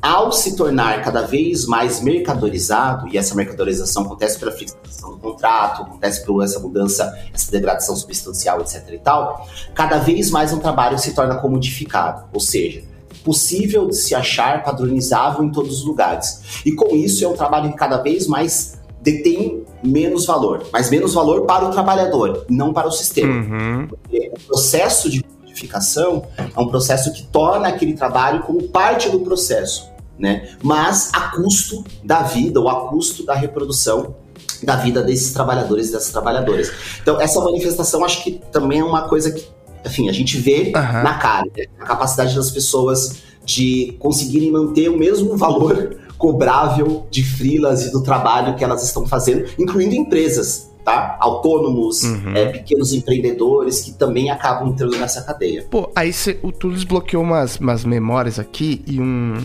[0.00, 5.82] ao se tornar cada vez mais mercadorizado, e essa mercadorização acontece pela fixação do contrato,
[5.82, 8.88] acontece por essa mudança, essa degradação substancial, etc.
[8.92, 12.84] e tal, cada vez mais um trabalho se torna comodificado, ou seja,
[13.26, 16.62] possível de se achar padronizável em todos os lugares.
[16.64, 21.12] E com isso é um trabalho que cada vez mais detém menos valor, mas menos
[21.12, 23.32] valor para o trabalhador, não para o sistema.
[23.32, 23.88] Uhum.
[24.12, 29.88] O processo de codificação é um processo que torna aquele trabalho como parte do processo,
[30.16, 30.50] né?
[30.62, 34.14] Mas a custo da vida ou a custo da reprodução
[34.62, 36.70] da vida desses trabalhadores e dessas trabalhadoras.
[37.02, 39.46] Então, essa manifestação acho que também é uma coisa que,
[39.86, 41.02] enfim, a gente vê uhum.
[41.02, 41.64] na cara, né?
[41.80, 48.02] a capacidade das pessoas de conseguirem manter o mesmo valor cobrável de frilas e do
[48.02, 51.16] trabalho que elas estão fazendo, incluindo empresas, tá?
[51.20, 52.32] Autônomos, uhum.
[52.34, 55.66] é, pequenos empreendedores que também acabam entrando nessa cadeia.
[55.70, 59.44] Pô, aí cê, o Tulis bloqueou umas, umas memórias aqui e um.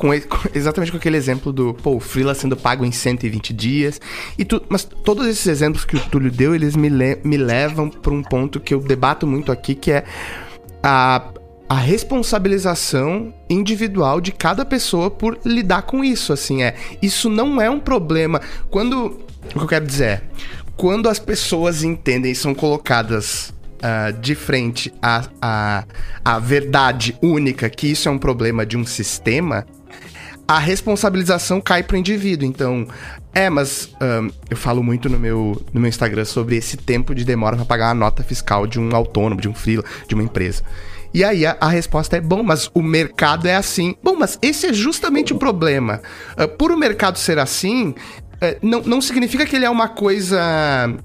[0.00, 0.14] Com,
[0.54, 4.00] exatamente com aquele exemplo do, pô, o freela sendo pago em 120 dias.
[4.38, 7.90] E tu, mas todos esses exemplos que o Túlio deu, eles me, le, me levam
[7.90, 10.04] para um ponto que eu debato muito aqui, que é
[10.82, 11.22] a,
[11.68, 16.74] a responsabilização individual de cada pessoa por lidar com isso, assim, é.
[17.02, 18.40] Isso não é um problema.
[18.70, 19.20] Quando
[19.54, 20.22] o que eu quero dizer é,
[20.78, 25.84] quando as pessoas entendem e são colocadas uh, de frente à, à,
[26.24, 29.66] à verdade única que isso é um problema de um sistema,
[30.50, 32.44] a responsabilização cai para o indivíduo.
[32.44, 32.84] Então,
[33.32, 37.24] é, mas um, eu falo muito no meu, no meu Instagram sobre esse tempo de
[37.24, 40.64] demora para pagar a nota fiscal de um autônomo, de um freela, de uma empresa.
[41.14, 43.94] E aí a, a, resposta é: bom, mas o mercado é assim.
[44.02, 46.00] Bom, mas esse é justamente o problema.
[46.36, 47.94] Uh, por o mercado ser assim,
[48.40, 50.40] é, não, não significa que ele é uma coisa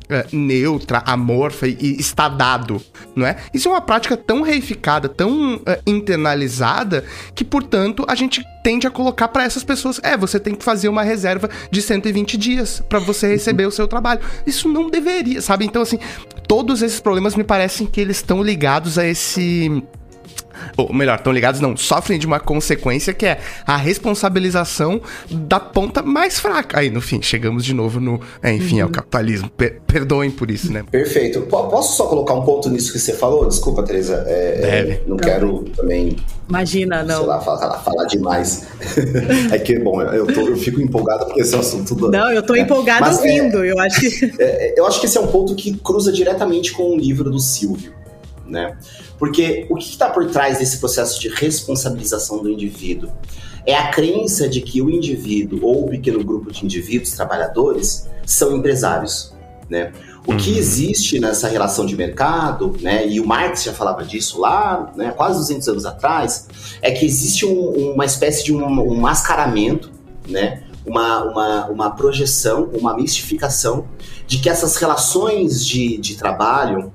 [0.10, 2.82] é, neutra, amorfa e, e está dado,
[3.16, 3.36] não é?
[3.54, 8.92] Isso é uma prática tão reificada, tão é, internalizada, que, portanto, a gente tende a
[8.92, 13.00] colocar para essas pessoas: é, você tem que fazer uma reserva de 120 dias para
[13.00, 14.22] você receber o seu trabalho.
[14.46, 15.66] Isso não deveria, sabe?
[15.66, 16.00] Então, assim,
[16.48, 19.84] todos esses problemas me parecem que eles estão ligados a esse
[20.78, 26.02] ou melhor, estão ligados, não, sofrem de uma consequência que é a responsabilização da ponta
[26.02, 26.80] mais fraca.
[26.80, 28.20] Aí, no fim, chegamos de novo no.
[28.42, 28.82] É, enfim, uhum.
[28.82, 28.92] é o uhum.
[28.92, 29.50] capitalismo.
[29.50, 30.84] Per perdoem por isso, né?
[30.92, 31.42] Perfeito.
[31.42, 33.48] P posso só colocar um ponto nisso que você falou?
[33.48, 34.24] Desculpa, Tereza.
[34.28, 35.02] É, Deve.
[35.08, 36.18] não quero também.
[36.48, 37.20] Imagina, não.
[37.20, 38.68] Sei lá, falar, falar demais.
[39.52, 42.12] é que, bom, eu, tô, eu fico empolgado porque esse é assunto do.
[42.12, 42.60] Não, eu tô é.
[42.60, 43.64] empolgado ouvindo.
[43.64, 44.34] É, eu acho que.
[44.40, 47.40] É, eu acho que esse é um ponto que cruza diretamente com o livro do
[47.40, 47.94] Silvio
[48.48, 48.78] né?
[49.18, 53.12] Porque o que está por trás desse processo de responsabilização do indivíduo?
[53.66, 58.56] É a crença de que o indivíduo ou o pequeno grupo de indivíduos trabalhadores são
[58.56, 59.34] empresários,
[59.70, 59.92] né?
[60.28, 60.38] O uhum.
[60.38, 65.12] que existe nessa relação de mercado, né, e o Marx já falava disso lá, né,
[65.12, 66.48] quase 200 anos atrás,
[66.82, 69.92] é que existe um, uma espécie de um, um mascaramento,
[70.28, 73.88] né, uma, uma, uma projeção, uma mistificação
[74.26, 76.92] de que essas relações de, de trabalho,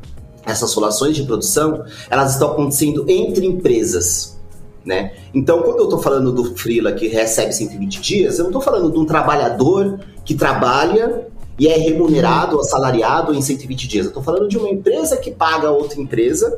[0.51, 4.39] essas relações de produção, elas estão acontecendo entre empresas,
[4.85, 5.13] né?
[5.35, 8.91] Então, quando eu estou falando do freela que recebe 120 dias, eu não estou falando
[8.91, 11.27] de um trabalhador que trabalha
[11.59, 14.07] e é remunerado, assalariado em 120 dias.
[14.07, 16.57] Eu estou falando de uma empresa que paga outra empresa,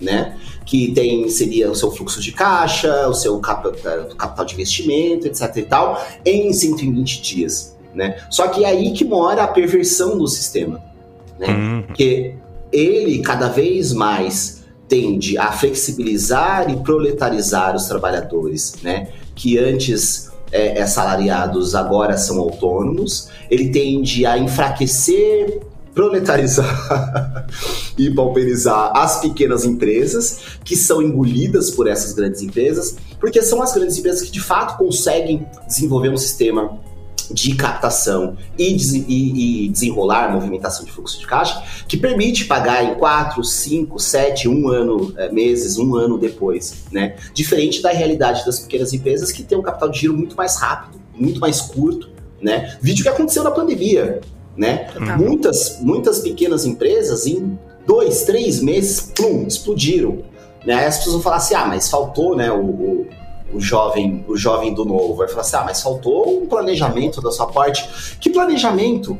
[0.00, 0.36] né?
[0.64, 5.56] Que tem seria o seu fluxo de caixa, o seu capital de investimento, etc.
[5.56, 8.16] e tal, em 120 dias, né?
[8.30, 10.80] Só que é aí que mora a perversão do sistema,
[11.38, 11.48] né?
[11.48, 11.82] Uhum.
[11.82, 12.34] Porque
[12.72, 19.08] ele cada vez mais tende a flexibilizar e proletarizar os trabalhadores, né?
[19.34, 23.28] Que antes é, é salariados agora são autônomos.
[23.50, 25.60] Ele tende a enfraquecer
[25.94, 27.46] proletarizar
[27.96, 33.72] e pauperizar as pequenas empresas que são engolidas por essas grandes empresas, porque são as
[33.72, 36.80] grandes empresas que de fato conseguem desenvolver um sistema
[37.32, 42.94] de captação e, e, e, desenrolar movimentação de fluxo de caixa, que permite pagar em
[42.94, 47.16] 4, 5, 7, 1 ano, é, meses, um ano depois, né?
[47.32, 51.00] Diferente da realidade das pequenas empresas que tem um capital de giro muito mais rápido,
[51.14, 52.10] muito mais curto,
[52.40, 52.78] né?
[52.80, 54.20] Vídeo que aconteceu na pandemia,
[54.56, 54.88] né?
[55.18, 60.18] Muitas, muitas pequenas empresas em dois, três meses, plum, explodiram.
[60.64, 60.86] Né?
[60.86, 63.06] As pessoas vão falar assim, ah, mas faltou, né, o, o
[63.54, 65.14] o jovem, o jovem do novo.
[65.14, 68.18] Vai falar assim: ah, mas faltou um planejamento da sua parte.
[68.20, 69.16] Que planejamento?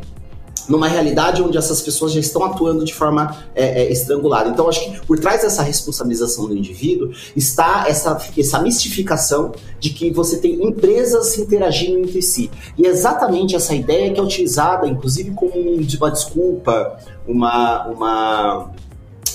[0.67, 4.49] Numa realidade onde essas pessoas já estão atuando de forma é, é, estrangulada.
[4.49, 10.11] Então, acho que por trás dessa responsabilização do indivíduo está essa, essa mistificação de que
[10.11, 12.51] você tem empresas interagindo entre si.
[12.79, 18.71] E é exatamente essa ideia que é utilizada, inclusive, como uma desculpa, uma, uma,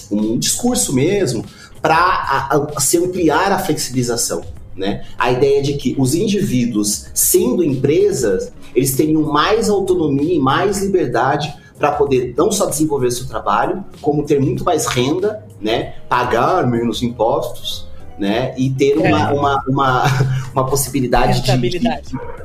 [0.09, 1.45] um discurso mesmo,
[1.79, 4.41] para se ampliar a flexibilização.
[4.79, 5.03] Né?
[5.17, 11.53] A ideia de que os indivíduos, sendo empresas, eles tenham mais autonomia e mais liberdade
[11.77, 15.95] para poder não só desenvolver seu trabalho, como ter muito mais renda, né?
[16.07, 18.53] pagar menos impostos, né?
[18.57, 19.33] E ter uma, é.
[19.33, 20.03] uma, uma,
[20.53, 21.87] uma, possibilidade de, de,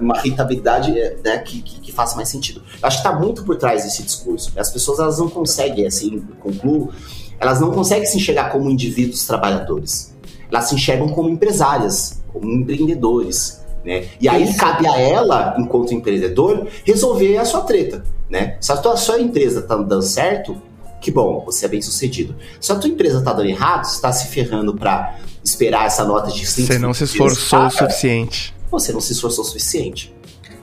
[0.01, 0.92] uma rentabilidade
[1.25, 1.38] né?
[1.38, 2.62] que, que, que, faça mais sentido.
[2.81, 4.53] Eu acho que está muito por trás desse discurso.
[4.57, 6.92] As pessoas elas não conseguem, assim, concluo,
[7.40, 10.14] elas não conseguem se enxergar como indivíduos trabalhadores.
[10.49, 13.62] Elas se enxergam como empresárias como empreendedores.
[13.85, 14.09] Né?
[14.20, 14.59] E aí Isso.
[14.59, 18.05] cabe a ela, enquanto empreendedor, resolver a sua treta.
[18.29, 18.57] Né?
[18.61, 20.61] Se a tua, sua empresa está dando certo,
[21.01, 22.35] que bom, você é bem sucedido.
[22.61, 26.31] Se a tua empresa está dando errado, você está se ferrando para esperar essa nota
[26.31, 28.55] de 5 Você não se esforçou o suficiente.
[28.70, 30.14] Você não se esforçou o suficiente.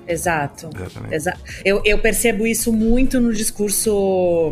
[0.08, 0.70] Exato.
[1.10, 1.40] Exato.
[1.64, 4.52] Eu, eu percebo isso muito no discurso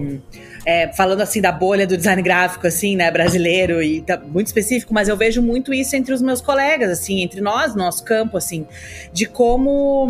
[0.70, 4.94] é, falando assim da bolha do design gráfico, assim, né, brasileiro, e tá muito específico,
[4.94, 8.68] mas eu vejo muito isso entre os meus colegas, assim, entre nós, nosso campo, assim,
[9.12, 10.08] de como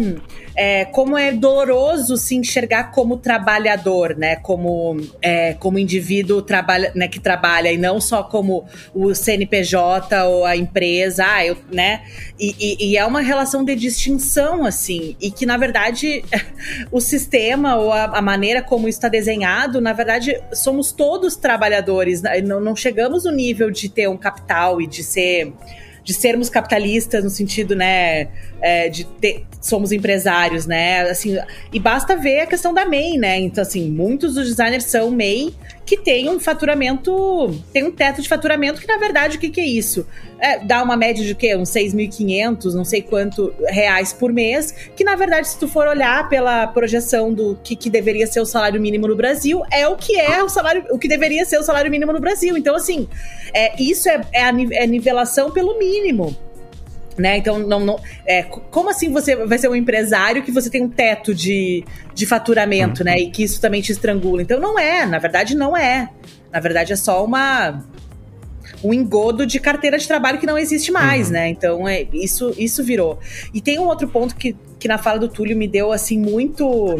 [0.58, 7.08] é, como é doloroso se enxergar como trabalhador, né, como, é, como indivíduo trabalha, né,
[7.08, 12.02] que trabalha, e não só como o CNPJ ou a empresa, ah, eu, né,
[12.38, 16.22] e, e, e é uma relação de distinção, assim, e que, na verdade,
[16.92, 22.42] o sistema ou a, a maneira como está desenhado, na verdade, somos todos trabalhadores, né?
[22.42, 25.54] não, não chegamos no nível de ter um capital e de ser
[26.02, 31.38] de sermos capitalistas no sentido, né, é, de ter, somos empresários, né, assim,
[31.72, 35.54] e basta ver a questão da MEI, né, então, assim, muitos dos designers são MEI
[35.90, 39.60] que tem um faturamento, tem um teto de faturamento que, na verdade, o que, que
[39.60, 40.06] é isso?
[40.38, 41.56] É, dá uma média de quê?
[41.56, 46.30] Uns 6.500, não sei quanto reais por mês, que, na verdade, se tu for olhar
[46.30, 50.16] pela projeção do que, que deveria ser o salário mínimo no Brasil, é o que
[50.16, 52.56] é o salário, o que deveria ser o salário mínimo no Brasil.
[52.56, 53.08] Então, assim,
[53.52, 56.38] é, isso é, é a é nivelação pelo mínimo
[57.20, 57.38] né?
[57.38, 60.90] Então, não, não, é, como assim você vai ser um empresário que você tem um
[60.90, 63.20] teto de, de faturamento, né?
[63.20, 64.42] E que isso também te estrangula.
[64.42, 66.10] Então, não é, na verdade, não é.
[66.52, 67.84] Na verdade, é só uma
[68.84, 71.34] um engodo de carteira de trabalho que não existe mais, uhum.
[71.34, 71.50] né?
[71.50, 73.20] Então, é, isso, isso virou.
[73.54, 76.96] E tem um outro ponto que, que na fala do Túlio me deu, assim, muito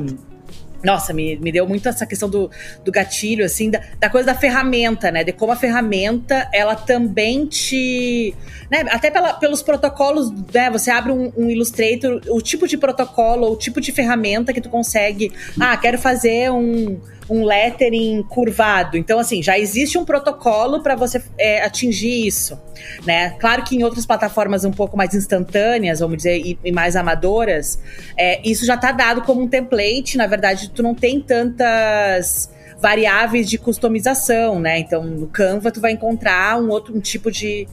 [0.84, 2.50] nossa, me, me deu muito essa questão do,
[2.84, 5.24] do gatilho, assim, da, da coisa da ferramenta, né?
[5.24, 8.34] De como a ferramenta, ela também te.
[8.72, 8.86] Né?
[8.90, 10.70] Até pela, pelos protocolos, né?
[10.72, 14.70] Você abre um, um Illustrator, o tipo de protocolo, o tipo de ferramenta que tu
[14.70, 15.32] consegue.
[15.60, 18.98] Ah, quero fazer um um lettering curvado.
[18.98, 22.60] Então, assim, já existe um protocolo para você é, atingir isso,
[23.06, 23.32] né?
[23.40, 27.80] Claro que em outras plataformas um pouco mais instantâneas, vamos dizer, e, e mais amadoras,
[28.18, 30.18] é, isso já está dado como um template.
[30.18, 32.50] Na verdade, tu não tem tantas
[32.82, 34.80] variáveis de customização, né?
[34.80, 37.68] Então, no Canva tu vai encontrar um outro um tipo de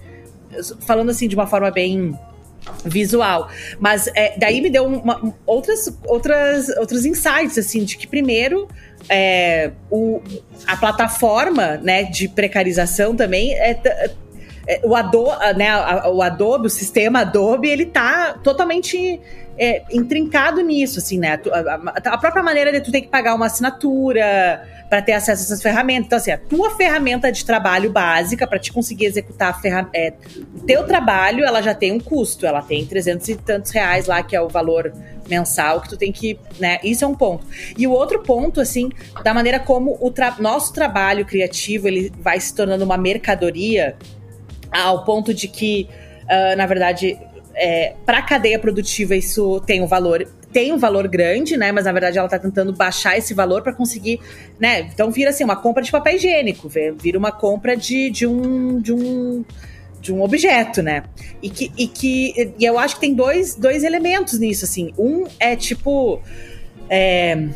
[0.81, 2.19] falando assim de uma forma bem
[2.85, 3.49] visual.
[3.79, 8.69] Mas é, daí me deu uma, outras, outras, outros insights, assim, de que primeiro
[9.09, 10.20] é, o,
[10.66, 13.78] a plataforma né, de precarização também é,
[14.66, 19.20] é o Adobe, né, o Adobe, o sistema Adobe, ele tá totalmente
[19.59, 21.40] é, intrincado nisso, assim, né?
[21.51, 25.42] A, a, a, própria maneira de tu ter que pagar uma assinatura para ter acesso
[25.42, 26.07] a essas ferramentas.
[26.07, 29.59] Então, assim, a tua ferramenta de trabalho básica para te conseguir executar
[29.95, 30.12] é,
[30.55, 32.47] o teu trabalho, ela já tem um custo.
[32.47, 34.92] Ela tem 300 e tantos reais lá, que é o valor
[35.29, 36.79] mensal que tu tem que, né?
[36.85, 37.47] Isso é um ponto.
[37.77, 38.90] E o outro ponto, assim,
[39.25, 43.97] da maneira como o tra nosso trabalho criativo ele vai se tornando uma mercadoria
[44.71, 45.88] ao ponto de que,
[46.25, 47.19] uh, na verdade,
[47.57, 51.71] é, para a cadeia produtiva isso tem um valor tem um valor grande, né?
[51.71, 54.21] Mas na verdade ela está tentando baixar esse valor para conseguir,
[54.59, 54.81] né?
[54.81, 58.92] Então vira assim uma compra de papel higiênico, vira uma compra de, de um de
[58.92, 59.45] um
[60.01, 61.03] de um objeto, né?
[61.42, 64.92] E que, e que e eu acho que tem dois, dois elementos nisso, assim.
[64.99, 66.23] Um é tipo.
[66.88, 67.49] É,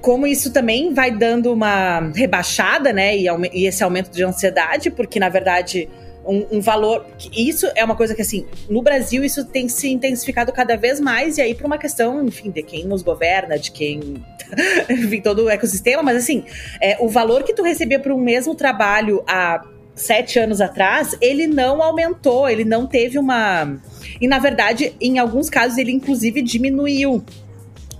[0.00, 3.16] como isso também vai dando uma rebaixada, né?
[3.16, 5.88] E, e esse aumento de ansiedade, porque na verdade
[6.28, 7.06] um, um, valor.
[7.34, 11.38] Isso é uma coisa que, assim, no Brasil isso tem se intensificado cada vez mais,
[11.38, 14.22] e aí por uma questão, enfim, de quem nos governa, de quem.
[14.88, 16.44] enfim, todo o ecossistema, mas assim,
[16.80, 19.64] é, o valor que tu recebia por um mesmo trabalho há
[19.94, 23.78] sete anos atrás, ele não aumentou, ele não teve uma.
[24.20, 27.24] E na verdade, em alguns casos, ele inclusive diminuiu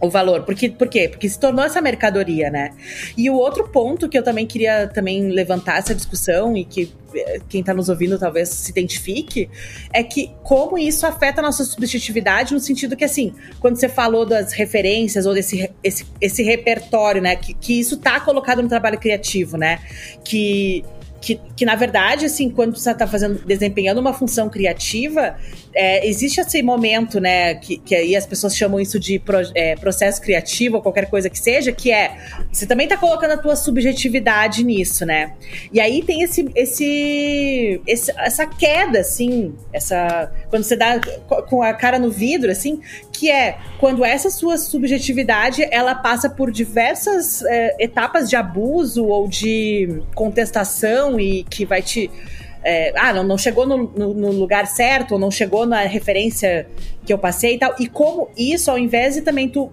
[0.00, 0.42] o valor.
[0.44, 1.08] Porque, por quê?
[1.08, 2.70] Porque se tornou essa mercadoria, né?
[3.16, 7.40] E o outro ponto que eu também queria também levantar essa discussão e que eh,
[7.48, 9.48] quem está nos ouvindo talvez se identifique,
[9.92, 14.24] é que como isso afeta a nossa subjetividade no sentido que, assim, quando você falou
[14.24, 17.36] das referências ou desse esse, esse repertório, né?
[17.36, 19.80] Que, que isso tá colocado no trabalho criativo, né?
[20.24, 20.84] Que
[21.20, 25.36] que, que na verdade, assim, quando você está fazendo, desempenhando uma função criativa,
[25.74, 29.76] é, existe esse momento, né, que, que aí as pessoas chamam isso de pro, é,
[29.76, 32.16] processo criativo ou qualquer coisa que seja, que é
[32.52, 35.34] você também está colocando a tua subjetividade nisso, né?
[35.72, 41.00] E aí tem esse, esse, esse, essa queda, assim, essa quando você dá
[41.48, 42.80] com a cara no vidro, assim,
[43.12, 49.28] que é quando essa sua subjetividade ela passa por diversas é, etapas de abuso ou
[49.28, 52.10] de contestação e que vai te
[52.68, 56.68] é, ah, não, não chegou no, no, no, lugar certo, ou não chegou na referência
[57.06, 57.74] que eu passei e tal.
[57.78, 59.72] E como isso, ao invés de também tu,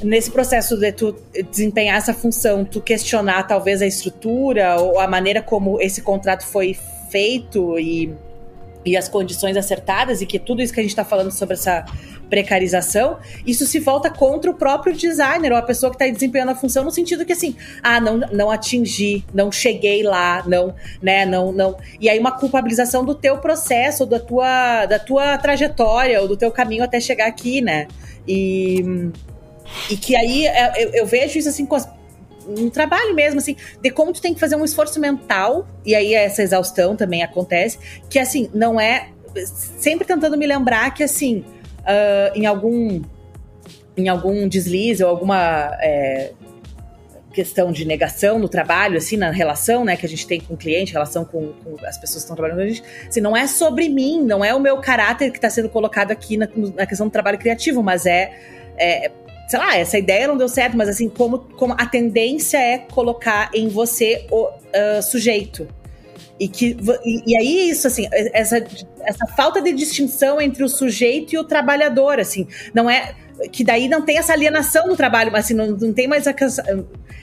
[0.00, 1.16] nesse processo de tu
[1.50, 6.78] desempenhar essa função, tu questionar talvez a estrutura ou a maneira como esse contrato foi
[7.10, 8.14] feito e,
[8.86, 11.84] e as condições acertadas, e que tudo isso que a gente está falando sobre essa
[12.30, 16.54] precarização, isso se volta contra o próprio designer ou a pessoa que está desempenhando a
[16.54, 21.52] função no sentido que assim, ah, não, não atingi, não cheguei lá, não, né, não,
[21.52, 21.76] não.
[22.00, 26.50] E aí uma culpabilização do teu processo, da tua, da tua trajetória ou do teu
[26.50, 27.86] caminho até chegar aqui, né?
[28.26, 29.10] E,
[29.90, 31.88] e que aí é, eu, eu vejo isso assim com as,
[32.46, 36.14] um trabalho mesmo, assim, de como tu tem que fazer um esforço mental, e aí
[36.14, 37.78] essa exaustão também acontece,
[38.08, 39.08] que assim, não é.
[39.78, 41.44] Sempre tentando me lembrar que assim,
[41.80, 43.02] uh, em algum
[43.96, 46.32] em algum deslize ou alguma é,
[47.36, 50.56] questão de negação no trabalho, assim, na relação, né, que a gente tem com o
[50.56, 53.46] cliente, relação com, com as pessoas que estão trabalhando com a gente, assim, não é
[53.46, 57.08] sobre mim, não é o meu caráter que está sendo colocado aqui na, na, questão
[57.08, 58.32] do trabalho criativo, mas é,
[58.78, 59.10] é,
[59.48, 63.50] sei lá, essa ideia não deu certo, mas assim, como, como a tendência é colocar
[63.54, 65.68] em você o uh, sujeito.
[66.38, 68.62] E, que, e, e, aí, isso, assim, essa,
[69.00, 73.14] essa falta de distinção entre o sujeito e o trabalhador, assim, não é
[73.52, 76.62] que daí não tem essa alienação no trabalho, mas assim, não, não tem mais essa,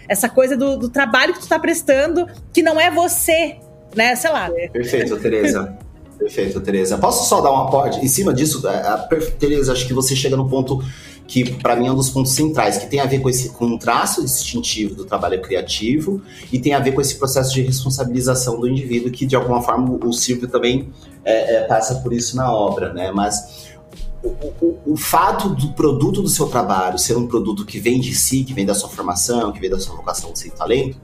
[0.07, 3.57] essa coisa do, do trabalho que tu está prestando, que não é você,
[3.95, 4.15] né?
[4.15, 4.49] Sei lá.
[4.71, 5.77] Perfeito, Tereza.
[6.23, 6.97] Perfeito, Tereza.
[6.97, 7.99] Posso só dar um aporte?
[7.99, 8.97] Em cima disso, é, a,
[9.37, 10.81] Tereza, acho que você chega no ponto
[11.27, 13.65] que, para mim, é um dos pontos centrais, que tem a ver com esse com
[13.65, 16.21] um traço distintivo do trabalho criativo
[16.51, 19.99] e tem a ver com esse processo de responsabilização do indivíduo, que, de alguma forma,
[20.01, 20.89] o Silvio também
[21.25, 23.11] é, é, passa por isso na obra, né?
[23.11, 23.73] Mas
[24.23, 28.15] o, o, o, fato do produto do seu trabalho ser um produto que vem de
[28.15, 30.97] si, que vem da sua formação, que vem da sua vocação, do seu talento,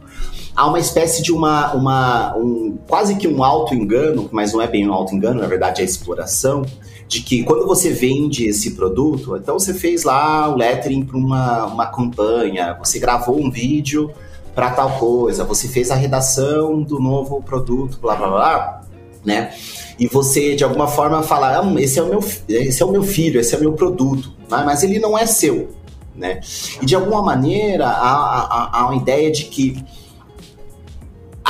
[0.60, 4.86] há uma espécie de uma, uma um, quase que um auto-engano, mas não é bem
[4.89, 6.66] um auto-engano, na verdade é exploração,
[7.07, 11.66] de que quando você vende esse produto, então você fez lá o lettering para uma,
[11.66, 14.12] uma campanha, você gravou um vídeo
[14.53, 18.82] para tal coisa, você fez a redação do novo produto, blá blá blá,
[19.24, 19.53] né?
[19.97, 23.03] e você de alguma forma falar, ah, esse é o meu, esse é o meu
[23.03, 24.64] filho, esse é o meu produto, né?
[24.66, 25.70] mas ele não é seu,
[26.14, 26.41] né?
[26.82, 29.82] E de alguma maneira há, há, há uma ideia de que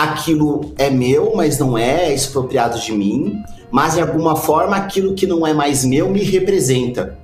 [0.03, 5.13] aquilo é meu, mas não é, é expropriado de mim, mas de alguma forma aquilo
[5.13, 7.17] que não é mais meu me representa,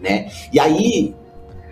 [0.00, 0.30] né?
[0.52, 1.14] E aí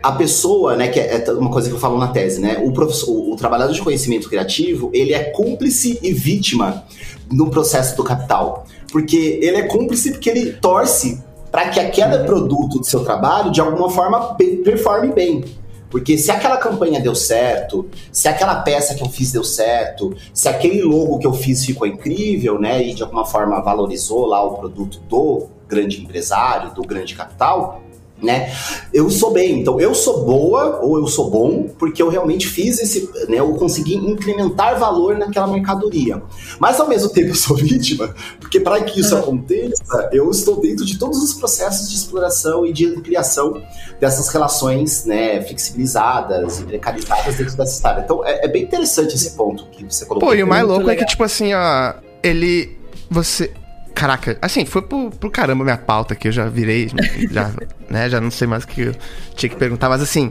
[0.02, 2.72] a pessoa, né, que é, é uma coisa que eu falo na tese, né, o,
[2.72, 6.84] professor, o, o trabalhador de conhecimento criativo, ele é cúmplice e vítima
[7.32, 12.78] no processo do capital, porque ele é cúmplice porque ele torce para que aquele produto
[12.78, 15.44] do seu trabalho, de alguma forma, performe bem.
[15.90, 20.48] Porque se aquela campanha deu certo, se aquela peça que eu fiz deu certo, se
[20.48, 24.54] aquele logo que eu fiz ficou incrível, né, e de alguma forma valorizou lá o
[24.56, 27.82] produto do grande empresário, do grande capital,
[28.22, 28.52] né?
[28.92, 32.80] Eu sou bem, então eu sou boa ou eu sou bom porque eu realmente fiz
[32.80, 33.38] esse, né?
[33.38, 36.22] Eu consegui incrementar valor naquela mercadoria.
[36.58, 40.84] Mas ao mesmo tempo eu sou vítima, porque para que isso aconteça, eu estou dentro
[40.84, 43.62] de todos os processos de exploração e de ampliação
[44.00, 45.40] dessas relações, né?
[45.42, 48.02] Flexibilizadas e precarizadas dentro dessa história.
[48.02, 50.28] Então é, é bem interessante esse ponto que você colocou.
[50.28, 51.02] Pô, e o mais louco legal.
[51.02, 52.76] é que tipo assim, ó, ele
[53.10, 53.52] você
[53.98, 56.88] Caraca, assim, foi pro, pro caramba minha pauta que eu já virei,
[57.32, 57.52] já,
[57.90, 58.94] né, já não sei mais o que eu
[59.34, 60.30] tinha que perguntar, mas assim,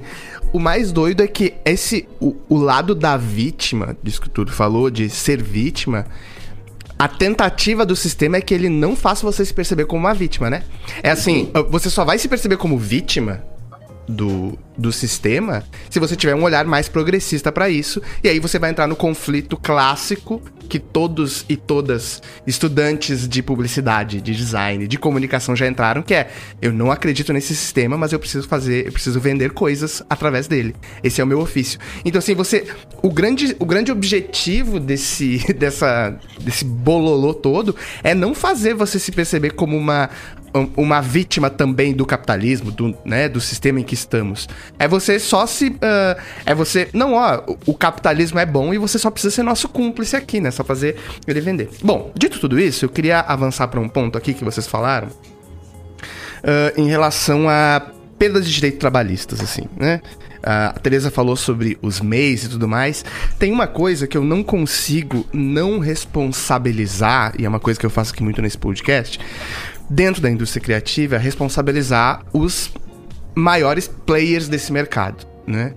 [0.53, 4.89] o mais doido é que esse, o, o lado da vítima, disso que tudo falou,
[4.89, 6.05] de ser vítima,
[6.97, 10.49] a tentativa do sistema é que ele não faça você se perceber como uma vítima,
[10.49, 10.63] né?
[11.03, 13.43] É assim, você só vai se perceber como vítima
[14.07, 18.01] do, do sistema se você tiver um olhar mais progressista para isso.
[18.23, 24.21] E aí você vai entrar no conflito clássico que todos e todas estudantes de publicidade,
[24.21, 26.29] de design, de comunicação já entraram, que é
[26.61, 30.75] eu não acredito nesse sistema, mas eu preciso fazer, eu preciso vender coisas através dele.
[31.03, 31.79] Esse é o meu ofício.
[32.03, 32.67] Então assim, você
[33.01, 39.11] o grande o grande objetivo desse dessa desse bololô todo é não fazer você se
[39.11, 40.09] perceber como uma
[40.75, 44.47] uma vítima também do capitalismo, do, né, do sistema em que estamos.
[44.79, 45.67] É você só se.
[45.67, 46.89] Uh, é você.
[46.93, 50.51] Não, ó, o, capitalismo é bom e você só precisa ser nosso cúmplice aqui, né?
[50.51, 51.69] Só fazer ele vender.
[51.83, 55.07] Bom, dito tudo isso, eu queria avançar para um ponto aqui que vocês falaram.
[55.07, 57.81] Uh, em relação a
[58.17, 60.01] perdas de direitos trabalhistas, assim, né?
[60.43, 63.03] A Teresa falou sobre os MEIs e tudo mais.
[63.37, 67.89] Tem uma coisa que eu não consigo não responsabilizar, e é uma coisa que eu
[67.89, 69.19] faço aqui muito nesse podcast,
[69.89, 72.71] dentro da indústria criativa, é responsabilizar os
[73.33, 75.73] maiores players desse mercado, né?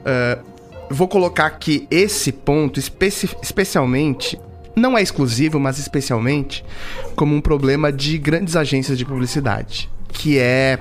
[0.00, 0.50] Uh,
[0.90, 4.38] vou colocar aqui esse ponto especi especialmente,
[4.74, 6.64] não é exclusivo, mas especialmente,
[7.14, 10.78] como um problema de grandes agências de publicidade, que é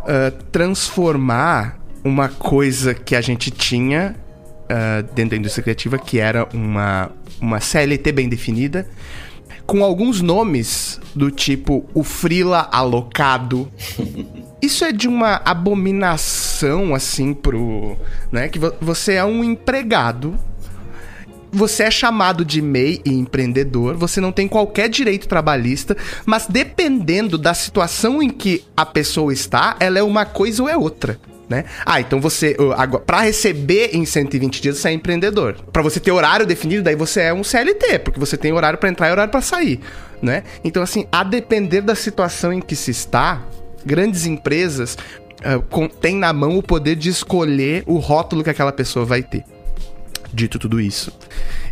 [0.00, 4.16] uh, transformar uma coisa que a gente tinha
[4.64, 8.88] uh, dentro da indústria criativa, que era uma, uma CLT bem definida,
[9.72, 13.72] com alguns nomes do tipo o Frila alocado.
[14.60, 17.96] Isso é de uma abominação, assim, pro.
[18.30, 18.48] Né?
[18.48, 20.38] Que você é um empregado.
[21.50, 25.94] Você é chamado de MEI e empreendedor, você não tem qualquer direito trabalhista,
[26.24, 30.76] mas dependendo da situação em que a pessoa está, ela é uma coisa ou é
[30.76, 31.18] outra
[31.52, 31.64] né?
[31.84, 32.56] Ah, então você
[33.06, 35.56] para receber em 120 dias você é empreendedor.
[35.70, 38.88] Para você ter horário definido, daí você é um CLT, porque você tem horário para
[38.88, 39.78] entrar e horário para sair,
[40.22, 40.42] né?
[40.64, 43.42] Então assim, a depender da situação em que se está,
[43.84, 44.96] grandes empresas
[45.44, 49.44] uh, têm na mão o poder de escolher o rótulo que aquela pessoa vai ter.
[50.32, 51.12] Dito tudo isso,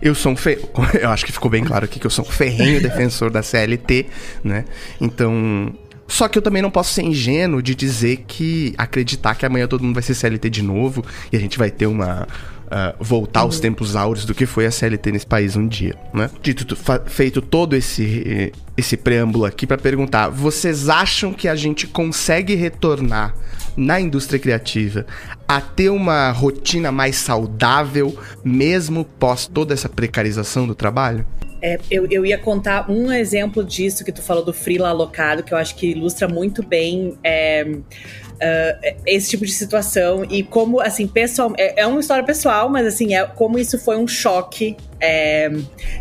[0.03, 0.59] eu sou um fe...
[1.01, 4.07] eu acho que ficou bem claro aqui que eu sou um ferrenho defensor da CLT,
[4.45, 4.67] né?
[5.01, 5.73] Então,
[6.11, 9.85] só que eu também não posso ser ingênuo de dizer que acreditar que amanhã todo
[9.85, 12.27] mundo vai ser CLT de novo e a gente vai ter uma
[12.67, 13.63] uh, voltar aos uhum.
[13.63, 16.29] tempos áureos do que foi a CLT nesse país um dia, né?
[16.43, 22.55] Dito, feito todo esse esse preâmbulo aqui para perguntar, vocês acham que a gente consegue
[22.55, 23.35] retornar
[23.77, 25.07] na indústria criativa
[25.47, 31.27] a ter uma rotina mais saudável, mesmo pós toda essa precarização do trabalho?
[31.63, 35.53] É, eu, eu ia contar um exemplo disso que tu falou do freela alocado, que
[35.53, 37.67] eu acho que ilustra muito bem é,
[38.41, 42.87] uh, esse tipo de situação e como, assim, pessoal, é, é, uma história pessoal, mas
[42.87, 45.51] assim, é como isso foi um choque é,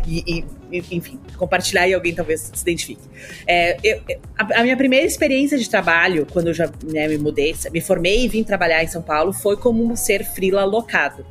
[0.06, 3.02] e, e, enfim, compartilhar e alguém talvez se identifique.
[3.46, 4.00] É, eu,
[4.38, 8.24] a, a, minha primeira experiência de trabalho, quando eu já né, me mudei, me formei
[8.24, 11.24] e vim trabalhar em São Paulo, foi como ser freela alocado.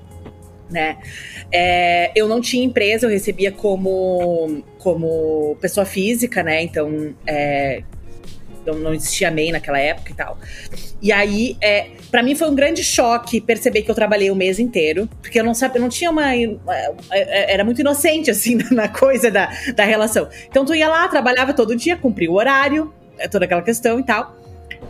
[0.69, 0.97] Né?
[1.51, 6.61] É, eu não tinha empresa, eu recebia como, como pessoa física, né?
[6.61, 7.81] Então, é,
[8.65, 10.37] não, não existia MEI naquela época e tal.
[11.01, 14.59] E aí, é, para mim foi um grande choque perceber que eu trabalhei o mês
[14.59, 16.25] inteiro, porque eu não sabia, eu não tinha uma.
[17.11, 20.29] Era muito inocente, assim, na coisa da, da relação.
[20.47, 24.03] Então, tu ia lá, trabalhava todo dia, cumpria o horário, é, toda aquela questão e
[24.03, 24.37] tal.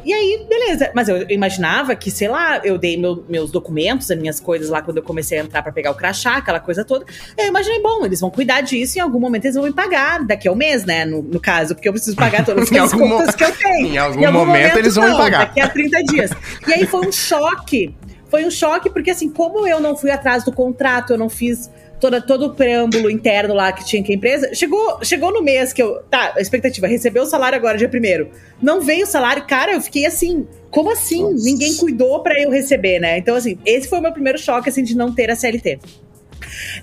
[0.04, 0.92] E aí, beleza.
[0.96, 4.82] Mas eu imaginava que, sei lá, eu dei meu, meus documentos, as minhas coisas lá
[4.82, 7.06] quando eu comecei a entrar para pegar o crachá, aquela coisa toda.
[7.38, 10.26] Eu imaginei, bom, eles vão cuidar disso e em algum momento eles vão me pagar,
[10.26, 11.06] daqui a um mês, né?
[11.06, 13.90] No, no caso, porque eu preciso pagar todas as contas que eu tenho.
[13.90, 15.40] Em algum, em algum momento, momento, eles vão não, me pagar.
[15.48, 16.32] Daqui a 30 dias.
[16.68, 17.96] E aí foi um choque.
[18.30, 21.70] Foi um choque, porque assim, como eu não fui atrás do contrato, eu não fiz
[22.00, 24.54] toda, todo o preâmbulo interno lá que tinha que a empresa.
[24.54, 26.02] Chegou, chegou no mês que eu.
[26.10, 28.30] Tá, a expectativa, recebeu o salário agora, dia primeiro.
[28.62, 30.48] Não veio o salário, cara, eu fiquei assim.
[30.72, 31.24] Como assim?
[31.24, 31.44] Nossa.
[31.44, 33.18] Ninguém cuidou para eu receber, né?
[33.18, 35.80] Então, assim, esse foi o meu primeiro choque, assim, de não ter a CLT.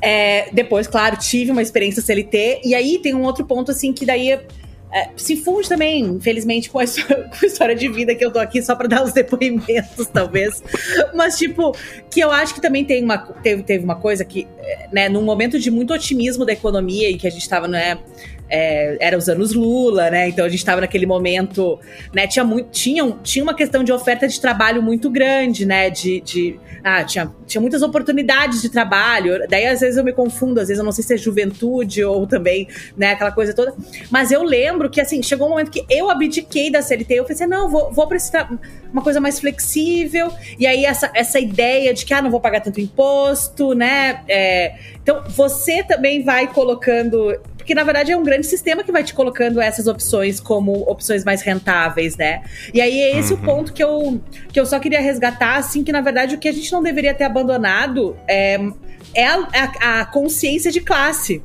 [0.03, 4.05] É, depois, claro, tive uma experiência CLT, e aí tem um outro ponto, assim, que
[4.05, 4.39] daí
[4.93, 8.31] é, se funde também, infelizmente, com a, história, com a, história, de vida que eu
[8.31, 10.63] tô aqui só para dar os depoimentos, talvez.
[11.15, 11.77] Mas, tipo,
[12.11, 15.23] que eu acho que também tem uma, teve, teve uma coisa que, é, né, num
[15.23, 17.99] momento de muito otimismo da economia e que a gente tava, né,
[18.49, 20.29] é, era os anos Lula, né?
[20.29, 21.79] Então a gente estava naquele momento,
[22.15, 22.27] né?
[22.27, 25.91] Tinha, muito, tinha, tinha uma questão de oferta de trabalho muito grande, né?
[25.91, 29.47] De, de ah, tinha, tinha muitas oportunidades de trabalho.
[29.49, 32.27] Daí às vezes eu me confundo, às vezes eu não sei se é juventude ou
[32.27, 33.13] também, né?
[33.13, 33.75] Aquela coisa toda.
[34.11, 37.15] Mas eu lembro que assim chegou um momento que eu abdiquei da CLT.
[37.15, 38.49] Eu pensei, não, vou, vou precisar
[38.93, 40.33] uma coisa mais flexível.
[40.59, 44.23] E aí essa, essa ideia de que ah, não vou pagar tanto imposto, né?
[44.29, 47.37] É, então você também vai colocando
[47.67, 51.25] porque, na verdade, é um grande sistema que vai te colocando essas opções como opções
[51.25, 52.45] mais rentáveis, né?
[52.73, 53.41] E aí é esse uhum.
[53.41, 54.21] o ponto que eu,
[54.53, 57.13] que eu só queria resgatar, assim, que na verdade o que a gente não deveria
[57.13, 58.61] ter abandonado é,
[59.13, 59.49] é a,
[59.81, 61.43] a, a consciência de classe.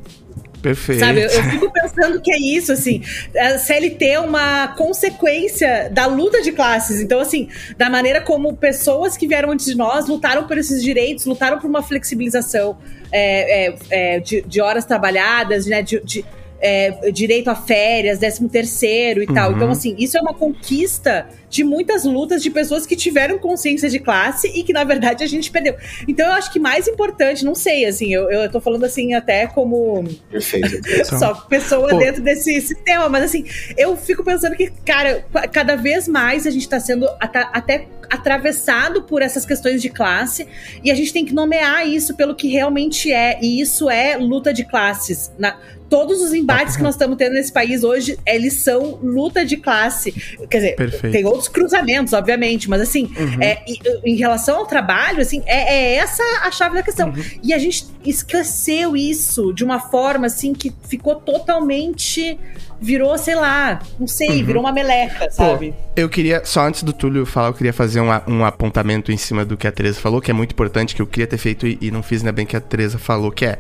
[0.62, 1.00] Perfeito.
[1.00, 3.02] Sabe, eu, eu, fico pensando que é isso, assim.
[3.36, 7.02] A CLT é uma consequência da luta de classes.
[7.02, 11.26] Então, assim, da maneira como pessoas que vieram antes de nós lutaram por esses direitos,
[11.26, 12.78] lutaram por uma flexibilização
[13.12, 15.82] é, é, é, de, de, horas trabalhadas, né?
[15.82, 16.24] De, de
[16.60, 19.34] é, direito a férias, décimo terceiro e uhum.
[19.34, 19.52] tal.
[19.54, 24.00] Então, assim, isso é uma conquista de muitas lutas de pessoas que tiveram consciência de
[24.00, 25.76] classe e que, na verdade, a gente perdeu.
[26.08, 29.46] Então, eu acho que mais importante, não sei, assim, eu, eu tô falando assim até
[29.48, 30.08] como.
[30.30, 30.80] Perfeito.
[31.20, 31.98] só pessoa Pô.
[31.98, 33.46] dentro desse sistema, mas assim,
[33.78, 39.22] eu fico pensando que, cara, cada vez mais a gente tá sendo até atravessado por
[39.22, 40.48] essas questões de classe
[40.84, 43.38] e a gente tem que nomear isso pelo que realmente é.
[43.42, 45.32] E isso é luta de classes.
[45.38, 45.58] Na,
[45.92, 50.14] todos os embates que nós estamos tendo nesse país hoje, eles são luta de classe.
[50.50, 51.12] Quer dizer, Perfeito.
[51.12, 53.42] tem outros cruzamentos, obviamente, mas assim, uhum.
[53.42, 53.64] é,
[54.06, 57.10] em, relação ao trabalho, assim, é, é, essa a chave da questão.
[57.10, 57.24] Uhum.
[57.44, 62.38] E a gente esqueceu isso de uma forma, assim, que ficou totalmente
[62.84, 64.46] virou, sei lá, não sei, uhum.
[64.46, 65.72] virou uma meleca, sabe?
[65.72, 69.18] Pô, eu queria, só antes do Túlio falar, eu queria fazer um, um apontamento em
[69.18, 71.68] cima do que a Teresa falou, que é muito importante, que eu queria ter feito
[71.68, 73.60] e, e não fiz ainda bem que a Teresa falou, que é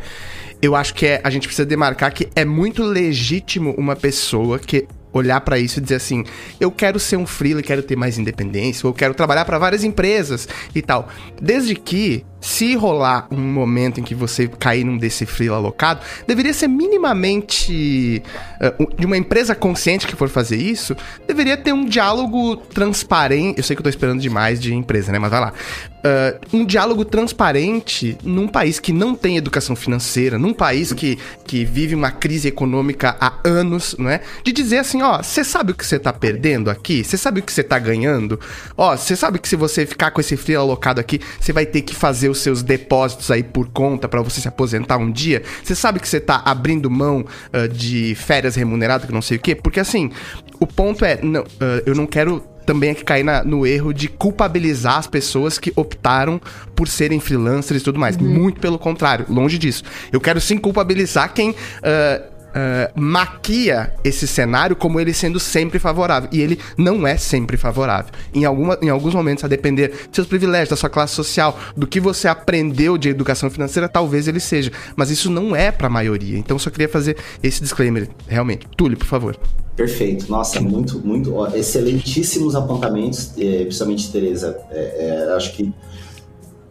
[0.62, 4.88] eu acho que é, a gente precisa demarcar que é muito legítimo uma pessoa que
[5.14, 6.24] olhar para isso e dizer assim:
[6.60, 9.84] eu quero ser um freelancer, quero ter mais independência, ou eu quero trabalhar para várias
[9.84, 11.08] empresas e tal.
[11.42, 16.54] Desde que se rolar um momento em que você cair num desse freela alocado, deveria
[16.54, 18.22] ser minimamente
[18.60, 23.60] uh, de uma empresa consciente que for fazer isso, deveria ter um diálogo transparente.
[23.60, 25.20] Eu sei que eu tô esperando demais de empresa, né?
[25.20, 25.54] Mas vai lá.
[26.02, 31.64] Uh, um diálogo transparente num país que não tem educação financeira, num país que, que
[31.64, 34.22] vive uma crise econômica há anos, não é?
[34.44, 37.04] De dizer assim, ó, você sabe o que você tá perdendo aqui?
[37.04, 38.40] Você sabe o que você tá ganhando?
[38.76, 41.84] Ó, você sabe que se você ficar com esse freela alocado aqui, você vai ter
[41.84, 45.76] que fazer os seus depósitos aí por conta para você se aposentar um dia, você
[45.76, 49.56] sabe que você tá abrindo mão uh, de férias remuneradas, que não sei o quê,
[49.56, 50.12] porque assim,
[50.60, 51.46] o ponto é, não, uh,
[51.86, 55.74] eu não quero também é que cair na, no erro de culpabilizar as pessoas que
[55.76, 56.40] optaram
[56.76, 58.16] por serem freelancers e tudo mais.
[58.16, 58.24] Uhum.
[58.24, 59.84] Muito pelo contrário, longe disso.
[60.12, 61.52] Eu quero sim culpabilizar quem.
[61.52, 66.30] Uh, Uh, maquia esse cenário como ele sendo sempre favorável.
[66.32, 68.12] E ele não é sempre favorável.
[68.34, 71.88] Em, alguma, em alguns momentos, a depender dos seus privilégios, da sua classe social, do
[71.88, 74.72] que você aprendeu de educação financeira, talvez ele seja.
[74.96, 76.38] Mas isso não é para a maioria.
[76.38, 78.68] Então, só queria fazer esse disclaimer, realmente.
[78.76, 79.38] Túlio, por favor.
[79.76, 80.30] Perfeito.
[80.30, 81.34] Nossa, muito, muito.
[81.34, 84.60] Ó, excelentíssimos apontamentos, é, principalmente, Tereza.
[84.70, 85.74] É, é, acho que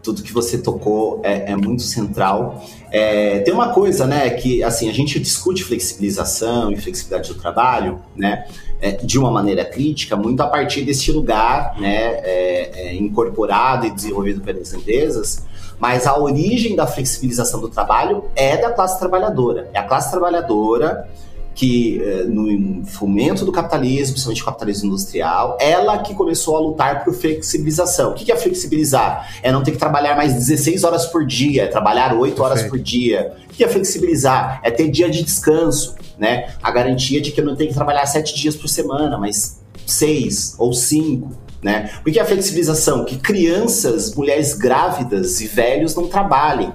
[0.03, 2.65] tudo que você tocou é, é muito central.
[2.91, 8.01] É, tem uma coisa, né, que assim a gente discute flexibilização e flexibilidade do trabalho,
[8.17, 8.47] né,
[8.81, 13.91] é, de uma maneira crítica, muito a partir desse lugar, né, é, é, incorporado e
[13.91, 15.45] desenvolvido pelas empresas.
[15.79, 19.71] Mas a origem da flexibilização do trabalho é da classe trabalhadora.
[19.73, 21.09] É a classe trabalhadora
[21.55, 27.05] que eh, no fomento do capitalismo, principalmente o capitalismo industrial, ela que começou a lutar
[27.05, 28.13] por flexibilização.
[28.13, 29.29] O que é flexibilizar?
[29.43, 32.79] É não ter que trabalhar mais 16 horas por dia, é trabalhar 8 horas por
[32.79, 33.35] dia.
[33.51, 34.61] O que é flexibilizar?
[34.63, 36.55] É ter dia de descanso, né?
[36.63, 40.55] A garantia de que eu não tenho que trabalhar 7 dias por semana, mas 6
[40.59, 41.51] ou 5.
[41.63, 41.91] Né?
[42.01, 43.05] O que é flexibilização?
[43.05, 46.73] Que crianças, mulheres grávidas e velhos não trabalhem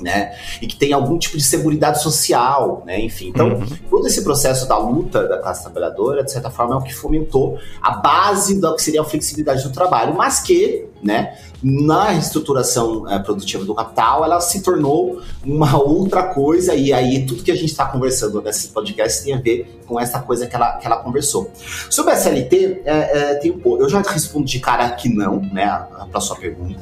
[0.00, 0.36] né?
[0.60, 3.00] E que tem algum tipo de segurança social, né?
[3.00, 3.66] Enfim, então uhum.
[3.90, 7.58] todo esse processo da luta da classe trabalhadora, de certa forma, é o que fomentou
[7.80, 11.36] a base do que seria a flexibilidade do trabalho, mas que, né?
[11.62, 17.42] Na estruturação é, produtiva do capital, ela se tornou uma outra coisa, e aí tudo
[17.42, 20.72] que a gente está conversando nesse podcast tem a ver com essa coisa que ela,
[20.76, 21.50] que ela conversou.
[21.90, 25.86] Sobre a SLT, é, é, tem um, eu já respondo de cara que não, né,
[26.10, 26.80] para sua pergunta,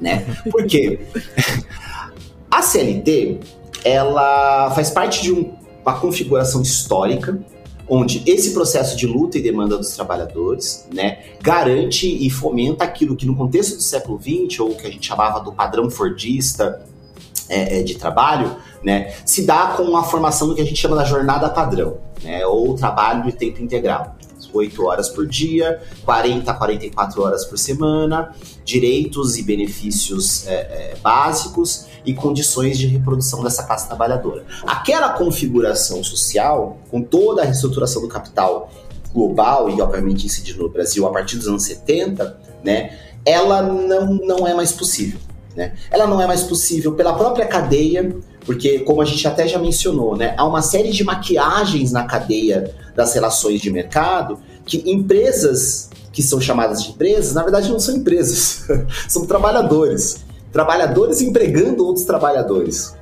[0.00, 0.24] né?
[0.50, 1.00] Por quê?
[2.52, 3.40] A CLT,
[3.82, 7.40] ela faz parte de um, uma configuração histórica
[7.88, 13.24] onde esse processo de luta e demanda dos trabalhadores, né, garante e fomenta aquilo que
[13.24, 16.84] no contexto do século XX, ou que a gente chamava do padrão fordista
[17.48, 20.94] é, é, de trabalho, né, se dá com a formação do que a gente chama
[20.94, 24.14] da jornada padrão, né, ou trabalho de tempo integral.
[24.52, 28.34] 8 horas por dia, 40 a 44 horas por semana,
[28.64, 34.44] direitos e benefícios é, é, básicos e condições de reprodução dessa classe trabalhadora.
[34.66, 38.70] Aquela configuração social, com toda a reestruturação do capital
[39.12, 44.46] global e obviamente incidindo no Brasil a partir dos anos 70, né, ela não, não
[44.46, 45.18] é mais possível.
[45.54, 45.74] Né?
[45.90, 50.16] Ela não é mais possível pela própria cadeia, porque, como a gente até já mencionou,
[50.16, 56.22] né, há uma série de maquiagens na cadeia das relações de mercado que empresas que
[56.22, 58.66] são chamadas de empresas, na verdade não são empresas,
[59.08, 60.18] são trabalhadores.
[60.52, 62.94] Trabalhadores empregando outros trabalhadores.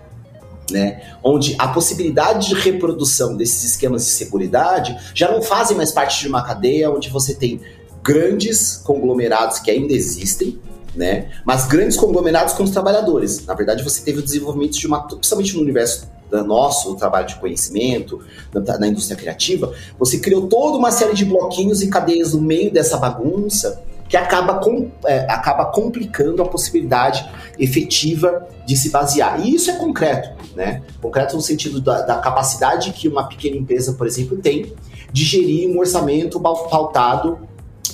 [0.70, 1.02] Né?
[1.22, 6.28] Onde a possibilidade de reprodução desses esquemas de segurança já não fazem mais parte de
[6.28, 7.60] uma cadeia onde você tem
[8.04, 10.58] grandes conglomerados que ainda existem,
[10.94, 11.28] né?
[11.44, 13.44] Mas grandes conglomerados com os trabalhadores.
[13.44, 16.08] Na verdade, você teve o desenvolvimento de uma, principalmente no universo
[16.44, 18.20] nosso trabalho de conhecimento,
[18.52, 22.72] da, da indústria criativa, você criou toda uma série de bloquinhos e cadeias no meio
[22.72, 27.24] dessa bagunça que acaba, com, é, acaba complicando a possibilidade
[27.56, 29.40] efetiva de se basear.
[29.40, 30.82] E isso é concreto, né?
[31.00, 34.74] Concreto no sentido da, da capacidade que uma pequena empresa, por exemplo, tem
[35.12, 37.38] de gerir um orçamento pautado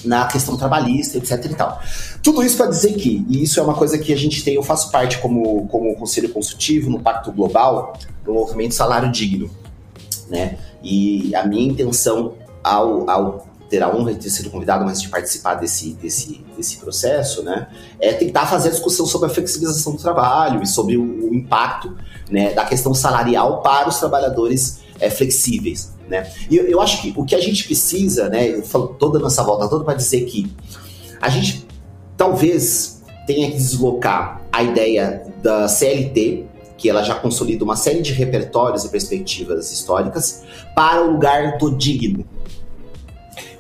[0.07, 1.83] na questão trabalhista, etc e tal.
[2.23, 4.63] Tudo isso para dizer que, e isso é uma coisa que a gente tem, eu
[4.63, 7.93] faço parte como, como conselho consultivo no Pacto Global,
[8.25, 9.51] do movimento Salário Digno,
[10.31, 10.57] né?
[10.83, 15.09] E a minha intenção ao, ao ter a honra de ter sido convidado, mas de
[15.09, 17.69] participar desse, desse, desse processo, né?
[18.01, 21.97] É tentar fazer a discussão sobre a flexibilização do trabalho e sobre o, o impacto
[22.31, 25.93] né, da questão salarial para os trabalhadores é, flexíveis.
[26.09, 26.31] Né?
[26.49, 29.43] E eu, eu, acho que o que a gente precisa, né, eu falo toda nossa
[29.43, 30.51] volta toda para dizer que
[31.21, 31.67] a gente
[32.17, 36.45] talvez tenha que deslocar a ideia da CLT,
[36.79, 40.45] que ela já consolida uma série de repertórios e perspectivas históricas,
[40.75, 42.25] para o lugar do digno.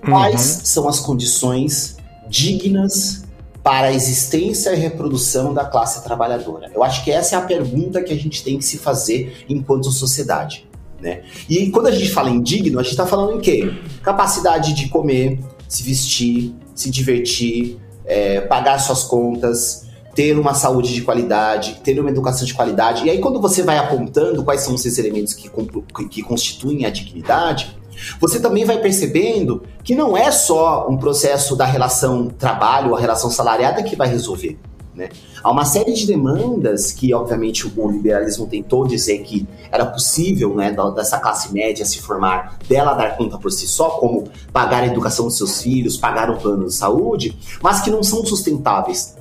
[0.08, 0.64] Quais uhum.
[0.64, 1.96] são as condições
[2.28, 3.24] dignas
[3.62, 6.70] para a existência e reprodução da classe trabalhadora?
[6.74, 9.90] Eu acho que essa é a pergunta que a gente tem que se fazer enquanto
[9.90, 10.66] sociedade.
[11.00, 11.22] Né?
[11.48, 13.70] E quando a gente fala em digno, a gente está falando em quê?
[14.02, 21.02] Capacidade de comer, se vestir, se divertir, é, pagar suas contas, ter uma saúde de
[21.02, 23.04] qualidade, ter uma educação de qualidade.
[23.04, 25.50] E aí, quando você vai apontando quais são esses elementos que,
[26.08, 27.76] que constituem a dignidade,
[28.20, 33.30] você também vai percebendo que não é só um processo da relação trabalho, a relação
[33.30, 34.58] salariada que vai resolver.
[34.96, 35.10] Né?
[35.44, 40.74] Há uma série de demandas que, obviamente, o liberalismo tentou dizer que era possível né,
[40.94, 45.26] dessa classe média se formar, dela dar conta por si só, como pagar a educação
[45.26, 49.15] dos seus filhos, pagar um plano de saúde, mas que não são sustentáveis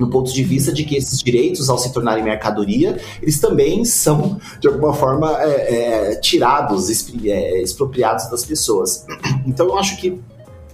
[0.00, 4.40] no ponto de vista de que esses direitos, ao se tornarem mercadoria, eles também são,
[4.58, 6.88] de alguma forma, é, é, tirados,
[7.26, 9.04] é, expropriados das pessoas.
[9.46, 10.20] Então, eu acho que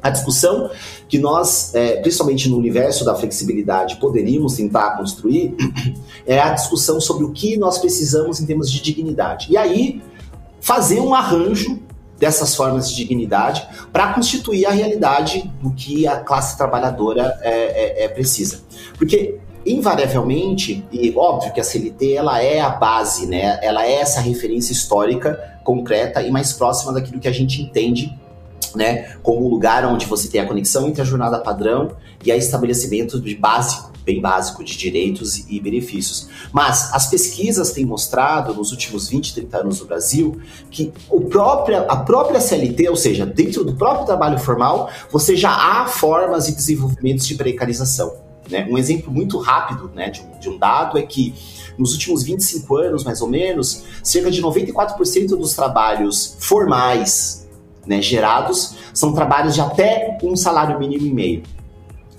[0.03, 0.71] a discussão
[1.09, 5.55] que nós, é, principalmente no universo da flexibilidade, poderíamos tentar construir
[6.27, 9.47] é a discussão sobre o que nós precisamos em termos de dignidade.
[9.51, 10.03] E aí,
[10.61, 11.79] fazer um arranjo
[12.19, 18.05] dessas formas de dignidade para constituir a realidade do que a classe trabalhadora é, é,
[18.05, 18.63] é, precisa.
[18.97, 23.59] Porque invariavelmente, e óbvio que a CLT ela é a base, né?
[23.63, 28.17] ela é essa referência histórica concreta e mais próxima daquilo que a gente entende
[28.77, 32.37] né, como um lugar onde você tem a conexão entre a jornada padrão e a
[32.37, 36.29] estabelecimento de básico, bem básico, de direitos e benefícios.
[36.53, 40.41] Mas as pesquisas têm mostrado, nos últimos 20, 30 anos no Brasil,
[40.71, 45.51] que o próprio, a própria CLT, ou seja, dentro do próprio trabalho formal, você já
[45.51, 48.15] há formas e desenvolvimentos de precarização.
[48.49, 48.65] Né?
[48.71, 51.35] Um exemplo muito rápido né, de, um, de um dado é que
[51.77, 57.45] nos últimos 25 anos, mais ou menos, cerca de 94% dos trabalhos formais
[57.85, 61.56] né, gerados são trabalhos de até um salário mínimo e meio.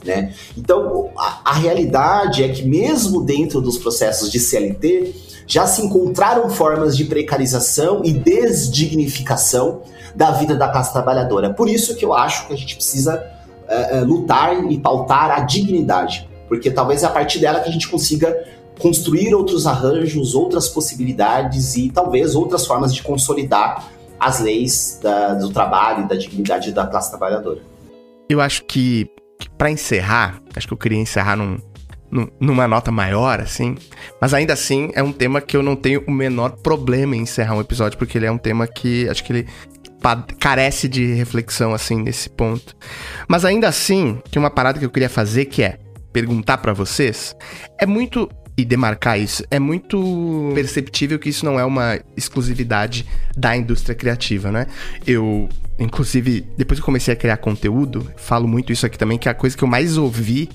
[0.04, 0.34] Né?
[0.58, 5.14] Então, a, a realidade é que, mesmo dentro dos processos de CLT,
[5.48, 9.82] já se encontraram formas de precarização e desdignificação
[10.14, 11.54] da vida da classe trabalhadora.
[11.54, 13.24] Por isso que eu acho que a gente precisa
[13.68, 17.88] é, lutar e pautar a dignidade, porque talvez é a partir dela que a gente
[17.88, 18.36] consiga
[18.80, 25.50] construir outros arranjos, outras possibilidades e talvez outras formas de consolidar as leis da, do
[25.50, 27.60] trabalho e da dignidade da classe trabalhadora.
[28.30, 29.10] Eu acho que
[29.57, 31.57] para encerrar, acho que eu queria encerrar num,
[32.09, 33.75] num, numa nota maior, assim,
[34.19, 37.55] mas ainda assim é um tema que eu não tenho o menor problema em encerrar
[37.55, 39.47] um episódio, porque ele é um tema que acho que ele
[40.39, 42.75] carece de reflexão, assim, nesse ponto.
[43.27, 45.79] Mas ainda assim, que uma parada que eu queria fazer, que é
[46.13, 47.35] perguntar para vocês,
[47.79, 49.43] é muito e demarcar isso.
[49.51, 53.05] É muito perceptível que isso não é uma exclusividade
[53.38, 54.66] da indústria criativa, né?
[55.05, 55.47] Eu,
[55.78, 59.36] inclusive, depois que comecei a criar conteúdo, falo muito isso aqui também, que é a
[59.36, 60.49] coisa que eu mais ouvi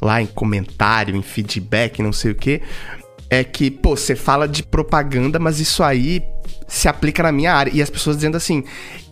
[0.00, 2.62] lá em comentário, em feedback, não sei o que,
[3.28, 6.22] é que, pô, você fala de propaganda, mas isso aí
[6.66, 7.70] se aplica na minha área.
[7.74, 8.64] E as pessoas dizendo assim: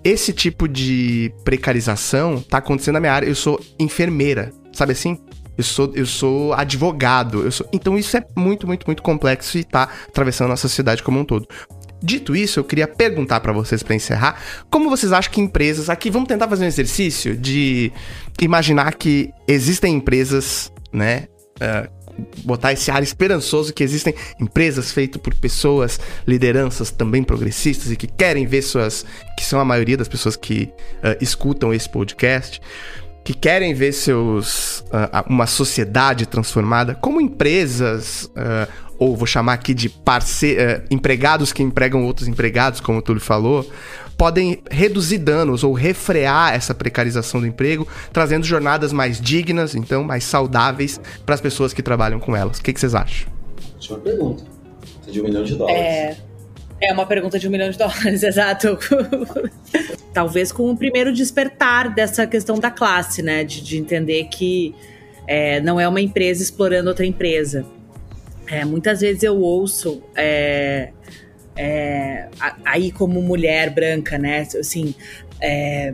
[0.02, 4.52] esse tipo de precarização tá acontecendo na minha área, eu sou enfermeira.
[4.72, 5.18] Sabe assim?
[5.58, 7.42] Eu sou, eu sou advogado.
[7.42, 7.68] Eu sou...
[7.72, 11.48] Então isso é muito, muito, muito complexo e tá atravessando a sociedade como um todo.
[12.00, 14.40] Dito isso, eu queria perguntar para vocês para encerrar,
[14.70, 17.92] como vocês acham que empresas, aqui vamos tentar fazer um exercício de
[18.40, 21.90] imaginar que existem empresas, né, uh,
[22.44, 28.06] botar esse ar esperançoso que existem empresas feitas por pessoas, lideranças também progressistas e que
[28.06, 29.04] querem ver suas,
[29.36, 32.60] que são a maioria das pessoas que uh, escutam esse podcast
[33.28, 39.74] que querem ver seus uh, uma sociedade transformada, como empresas uh, ou vou chamar aqui
[39.74, 43.70] de parce uh, empregados que empregam outros empregados, como o Túlio falou,
[44.16, 50.24] podem reduzir danos ou refrear essa precarização do emprego, trazendo jornadas mais dignas, então mais
[50.24, 52.56] saudáveis para as pessoas que trabalham com elas.
[52.56, 53.30] O que, que vocês acham?
[53.74, 54.42] Última pergunta.
[55.06, 55.78] De um milhão de dólares.
[55.78, 56.27] É...
[56.80, 58.78] É uma pergunta de um milhão de dólares, exato.
[60.12, 63.44] Talvez com o primeiro despertar dessa questão da classe, né?
[63.44, 64.74] De, de entender que
[65.26, 67.66] é, não é uma empresa explorando outra empresa.
[68.46, 70.90] É, muitas vezes eu ouço é,
[71.54, 72.28] é,
[72.64, 74.46] aí como mulher branca, né?
[74.58, 74.94] Assim,
[75.40, 75.92] é,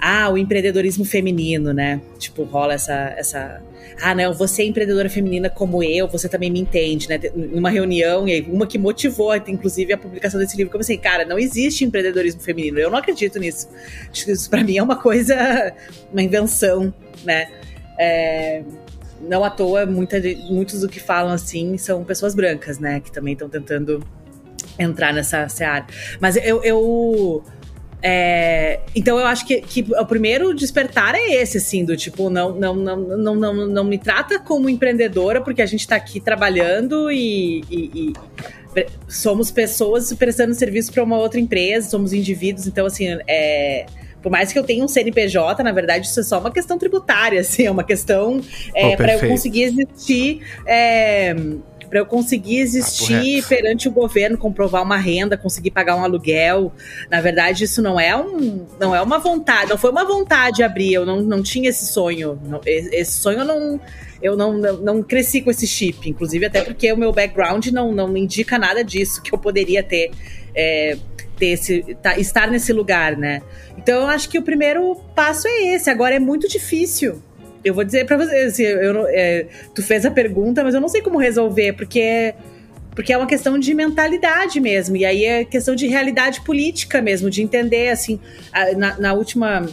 [0.00, 2.00] ah, o empreendedorismo feminino, né?
[2.18, 3.62] Tipo, rola essa, essa
[4.00, 7.20] ah, não, você é empreendedora feminina como eu, você também me entende, né?
[7.34, 11.38] Numa reunião, e uma que motivou, inclusive, a publicação desse livro, eu pensei, cara, não
[11.38, 13.68] existe empreendedorismo feminino, eu não acredito nisso.
[14.12, 15.72] Isso para mim é uma coisa,
[16.12, 16.92] uma invenção,
[17.24, 17.48] né?
[17.98, 18.62] É,
[19.20, 20.20] não à toa, muita,
[20.50, 23.00] muitos do que falam assim são pessoas brancas, né?
[23.00, 24.02] Que também estão tentando
[24.78, 25.86] entrar nessa seara.
[26.20, 27.42] Mas eu, eu
[28.06, 32.54] é, então eu acho que, que o primeiro despertar é esse, assim, do tipo, não,
[32.54, 37.10] não, não, não, não, não me trata como empreendedora, porque a gente está aqui trabalhando
[37.10, 38.12] e, e,
[38.76, 43.86] e, somos pessoas prestando serviço para uma outra empresa, somos indivíduos, então assim, é,
[44.24, 47.40] por mais que eu tenha um CNPJ, na verdade, isso é só uma questão tributária,
[47.44, 48.38] assim, é uma questão
[48.74, 50.40] é, oh, para eu conseguir existir.
[50.66, 51.34] É,
[51.94, 56.72] para eu conseguir existir ah, perante o governo, comprovar uma renda, conseguir pagar um aluguel.
[57.08, 60.92] Na verdade, isso não é um, não é uma vontade, não foi uma vontade abrir.
[60.92, 62.36] Eu não, não tinha esse sonho.
[62.46, 63.80] Não, esse sonho eu não
[64.20, 67.92] eu não, não, não, cresci com esse chip, inclusive até porque o meu background não,
[67.92, 70.10] não indica nada disso que eu poderia ter.
[70.52, 70.98] É,
[71.38, 73.40] ter esse, tá, estar nesse lugar, né?
[73.78, 75.88] Então eu acho que o primeiro passo é esse.
[75.90, 77.22] Agora é muito difícil.
[77.64, 80.88] Eu vou dizer para você, assim, eu, é, tu fez a pergunta, mas eu não
[80.88, 82.34] sei como resolver, porque
[82.94, 84.96] porque é uma questão de mentalidade mesmo.
[84.96, 88.20] E aí é questão de realidade política mesmo, de entender, assim,
[88.76, 89.66] na, na última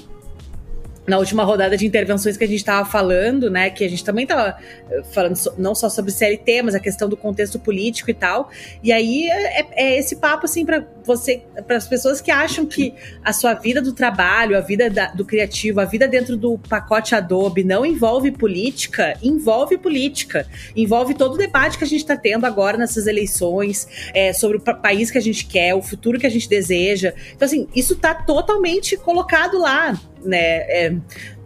[1.07, 4.23] na última rodada de intervenções que a gente estava falando, né, que a gente também
[4.23, 4.55] estava
[4.89, 8.49] eh, falando so, não só sobre CLT, mas a questão do contexto político e tal.
[8.83, 12.93] E aí é, é esse papo assim para você, para as pessoas que acham que
[13.23, 17.15] a sua vida do trabalho, a vida da, do criativo, a vida dentro do pacote
[17.15, 22.45] Adobe não envolve política, envolve política, envolve todo o debate que a gente está tendo
[22.45, 26.31] agora nessas eleições é, sobre o país que a gente quer, o futuro que a
[26.31, 27.13] gente deseja.
[27.35, 30.37] Então assim, isso está totalmente colocado lá né?
[30.39, 30.95] É,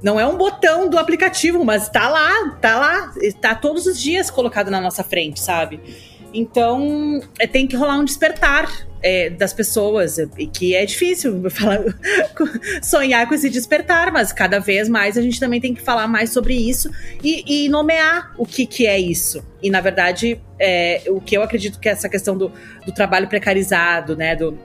[0.01, 4.29] não é um botão do aplicativo, mas tá lá, tá lá, está todos os dias
[4.29, 5.79] colocado na nossa frente, sabe?
[6.35, 8.69] Então, é, tem que rolar um despertar
[9.01, 11.79] é, das pessoas, e que é difícil falar,
[12.83, 16.31] sonhar com esse despertar, mas cada vez mais a gente também tem que falar mais
[16.31, 16.91] sobre isso
[17.23, 19.45] e, e nomear o que, que é isso.
[19.63, 22.51] E, na verdade, é, o que eu acredito que é essa questão do,
[22.85, 24.59] do trabalho precarizado, né, do,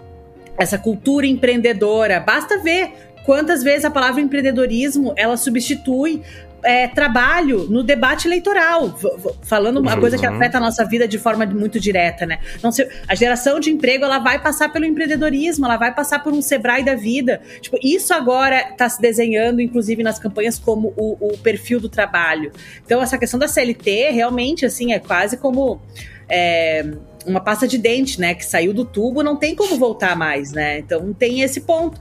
[0.58, 2.92] essa cultura empreendedora, basta ver
[3.24, 6.22] quantas vezes a palavra empreendedorismo ela substitui
[6.62, 8.94] é, trabalho no debate eleitoral,
[9.42, 10.34] falando uma coisa que uhum.
[10.34, 12.38] afeta a nossa vida de forma muito direta, né?
[12.62, 12.70] Não
[13.08, 16.84] a geração de emprego ela vai passar pelo empreendedorismo, ela vai passar por um Sebrae
[16.84, 17.40] da vida.
[17.60, 22.52] Tipo, isso agora está se desenhando, inclusive nas campanhas, como o, o, perfil do trabalho.
[22.84, 25.80] Então, essa questão da CLT realmente assim é quase como
[26.28, 26.84] é,
[27.26, 28.34] uma pasta de dente, né?
[28.34, 30.78] Que saiu do tubo, não tem como voltar mais, né?
[30.78, 32.00] Então tem esse ponto.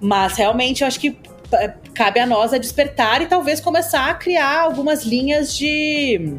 [0.00, 1.16] Mas realmente eu acho que
[1.94, 6.36] cabe a nós a despertar e talvez começar a criar algumas linhas de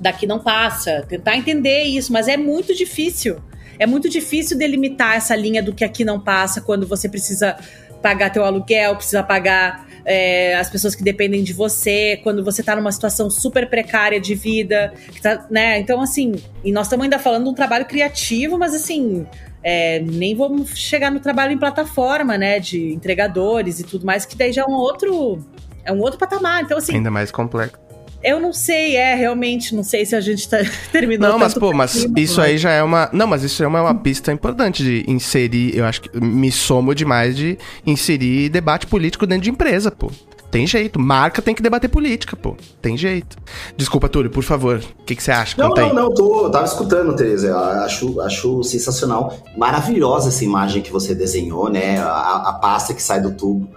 [0.00, 3.38] daqui não passa, tentar entender isso, mas é muito difícil.
[3.78, 7.56] É muito difícil delimitar essa linha do que aqui não passa quando você precisa
[8.00, 12.76] pagar teu aluguel, precisa pagar é, as pessoas que dependem de você, quando você tá
[12.76, 15.78] numa situação super precária de vida, tá, né?
[15.78, 19.26] Então, assim, e nós estamos ainda falando de um trabalho criativo, mas assim,
[19.64, 22.60] é, nem vamos chegar no trabalho em plataforma, né?
[22.60, 25.38] De entregadores e tudo mais, que daí já é um outro.
[25.82, 26.62] É um outro patamar.
[26.62, 26.94] Então, assim.
[26.96, 27.82] Ainda mais complexo.
[28.22, 30.58] Eu não sei, é, realmente, não sei se a gente tá
[30.92, 31.32] terminando.
[31.32, 33.08] Não, mas, pô, mas isso aí já é uma.
[33.12, 35.76] Não, mas isso é uma, uma pista importante de inserir.
[35.76, 40.10] Eu acho que me somo demais de inserir debate político dentro de empresa, pô.
[40.54, 41.00] Tem jeito.
[41.00, 42.56] Marca tem que debater política, pô.
[42.80, 43.36] Tem jeito.
[43.76, 44.80] Desculpa, Túlio, por favor.
[45.00, 45.60] O que, que você acha?
[45.60, 46.14] Não, não, não.
[46.14, 47.58] Tô, tava escutando, Tereza.
[47.84, 49.36] Acho, acho sensacional.
[49.56, 51.98] Maravilhosa essa imagem que você desenhou, né?
[51.98, 53.68] A, a pasta que sai do tubo.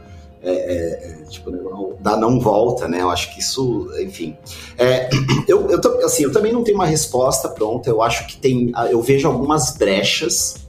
[0.44, 1.50] É, é, é tipo,
[2.00, 3.02] dá não volta, né?
[3.02, 4.38] Eu acho que isso, enfim.
[4.78, 5.10] É,
[5.50, 7.90] eu, eu, assim, eu também não tenho uma resposta pronta.
[7.90, 8.72] Eu acho que tem.
[8.92, 10.67] Eu vejo algumas brechas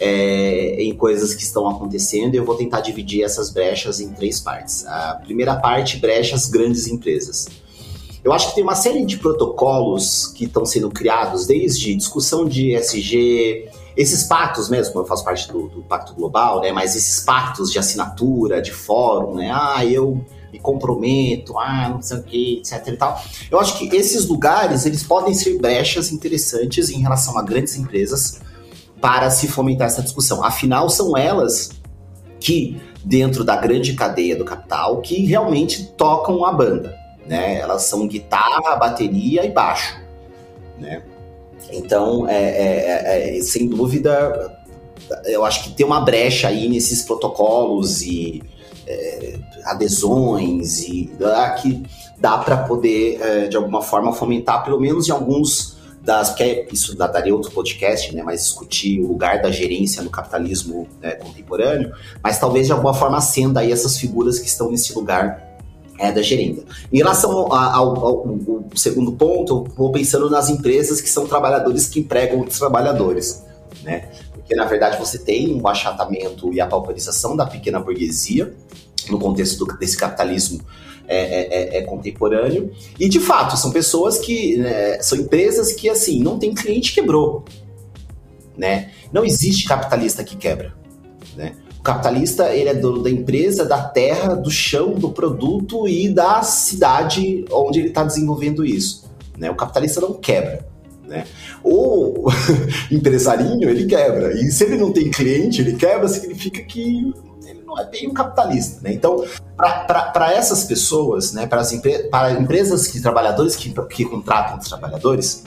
[0.00, 4.40] é, em coisas que estão acontecendo e eu vou tentar dividir essas brechas em três
[4.40, 4.86] partes.
[4.86, 7.48] A primeira parte, brechas grandes empresas.
[8.24, 12.72] Eu acho que tem uma série de protocolos que estão sendo criados, desde discussão de
[12.74, 16.72] SG, esses pactos mesmo, eu faço parte do, do, Pacto Global, né?
[16.72, 19.50] Mas esses pactos de assinatura, de fórum, né?
[19.52, 23.22] Ah, eu me comprometo, ah, não sei o que, etc e tal.
[23.50, 28.40] Eu acho que esses lugares, eles podem ser brechas interessantes em relação a grandes empresas,
[29.02, 30.44] para se fomentar essa discussão.
[30.44, 31.70] Afinal, são elas
[32.38, 36.96] que, dentro da grande cadeia do capital, que realmente tocam a banda.
[37.26, 37.58] Né?
[37.58, 40.00] Elas são guitarra, bateria e baixo.
[40.78, 41.02] Né?
[41.72, 43.02] Então, é, é,
[43.34, 44.56] é, é sem dúvida,
[45.24, 48.40] eu acho que tem uma brecha aí nesses protocolos e
[48.86, 51.10] é, adesões e
[51.60, 51.82] que
[52.18, 56.30] dá para poder, é, de alguma forma, fomentar, pelo menos em alguns das.
[56.30, 58.22] Porque isso daria outro podcast, né?
[58.22, 61.92] Mas discutir o lugar da gerência no capitalismo né, contemporâneo,
[62.22, 65.52] mas talvez de alguma forma acenda aí essas figuras que estão nesse lugar
[65.98, 66.62] é, da gerenda.
[66.92, 71.26] Em relação ao, ao, ao, ao, segundo ponto, eu vou pensando nas empresas que são
[71.26, 73.44] trabalhadores que empregam outros trabalhadores,
[73.82, 74.08] né?
[74.32, 78.52] Porque, na verdade, você tem um achatamento e a pauperização da pequena burguesia
[79.08, 80.60] no contexto do, desse capitalismo
[81.06, 82.70] é, é, é, é, contemporâneo.
[82.98, 84.56] E de fato, são pessoas que.
[84.56, 87.44] Né, são empresas que, assim, não tem cliente quebrou.
[88.56, 88.90] Né?
[89.12, 90.74] Não existe capitalista que quebra.
[91.36, 91.54] Né?
[91.78, 96.42] O capitalista ele é dono da empresa, da terra, do chão, do produto e da
[96.42, 99.10] cidade onde ele está desenvolvendo isso.
[99.36, 99.50] Né?
[99.50, 100.64] O capitalista não quebra.
[101.06, 101.24] Né?
[101.64, 102.30] O
[102.90, 104.32] empresarinho ele quebra.
[104.32, 107.12] E se ele não tem cliente, ele quebra, significa que
[107.72, 108.92] não é bem um capitalista, né?
[108.92, 109.24] Então,
[109.56, 115.44] para essas pessoas, né, para as empre empresas que trabalhadores que, que contratam os trabalhadores,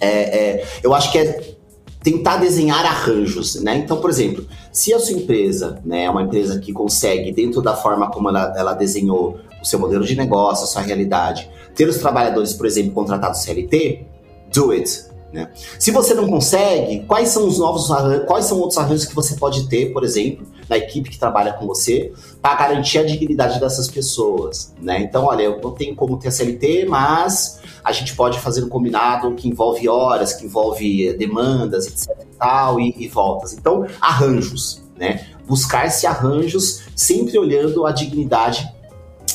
[0.00, 1.54] é, é, eu acho que é
[2.02, 3.78] tentar desenhar arranjos, né?
[3.78, 7.74] Então, por exemplo, se a sua empresa né, é uma empresa que consegue, dentro da
[7.74, 11.96] forma como ela, ela desenhou o seu modelo de negócio, a sua realidade, ter os
[11.96, 14.06] trabalhadores, por exemplo, contratados CLT,
[14.52, 15.06] do it.
[15.32, 15.50] Né?
[15.78, 17.88] Se você não consegue, quais são os novos
[18.26, 21.66] quais são outros arranjos que você pode ter, por exemplo, na equipe que trabalha com
[21.66, 22.12] você,
[22.42, 25.00] para garantir a dignidade dessas pessoas, né?
[25.00, 29.32] Então, olha, eu não tenho como ter CLT, mas a gente pode fazer um combinado
[29.34, 33.52] que envolve horas, que envolve demandas, etc e tal, e, e voltas.
[33.52, 35.26] Então, arranjos, né?
[35.46, 38.68] Buscar-se arranjos sempre olhando a dignidade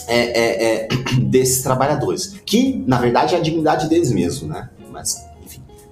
[0.07, 0.87] é, é, é,
[1.21, 4.69] desses trabalhadores, que na verdade é a dignidade deles mesmo, né?
[4.91, 5.29] Mas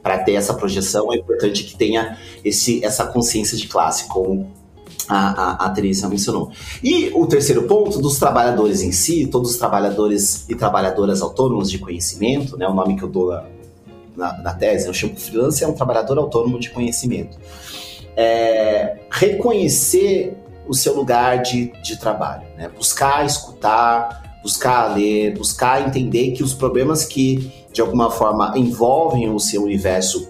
[0.01, 4.49] para ter essa projeção, é importante que tenha esse, essa consciência de classe, como
[5.07, 6.51] a, a, a Teresa mencionou.
[6.83, 11.79] E o terceiro ponto, dos trabalhadores em si, todos os trabalhadores e trabalhadoras autônomos de
[11.79, 13.33] conhecimento, né, o nome que eu dou
[14.15, 17.37] na, na tese, eu chamo freelancer, é um trabalhador autônomo de conhecimento.
[18.15, 20.35] É, reconhecer
[20.67, 22.69] o seu lugar de, de trabalho, né?
[22.75, 29.39] buscar escutar, buscar ler, buscar entender que os problemas que de alguma forma envolvem o
[29.39, 30.29] seu universo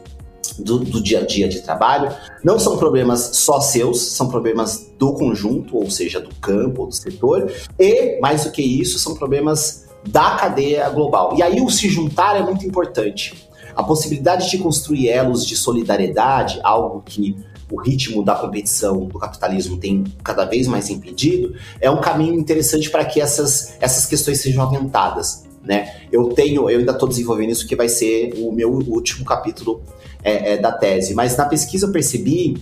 [0.58, 2.12] do, do, dia a dia de trabalho,
[2.44, 6.96] não são problemas só seus, são problemas do conjunto, ou seja, do campo, ou do
[6.96, 11.36] setor, e, mais do que isso, são problemas da cadeia global.
[11.38, 13.48] E aí o se juntar é muito importante.
[13.76, 17.36] A possibilidade de construir elos de solidariedade, algo que
[17.72, 22.90] o ritmo da competição do capitalismo tem cada vez mais impedido, é um caminho interessante
[22.90, 25.47] para que essas, essas questões sejam aventadas.
[25.68, 25.94] Né?
[26.12, 29.82] Eu tenho, eu ainda estou desenvolvendo isso que vai ser o meu último capítulo
[30.24, 32.58] é, é, da tese, mas na pesquisa eu percebi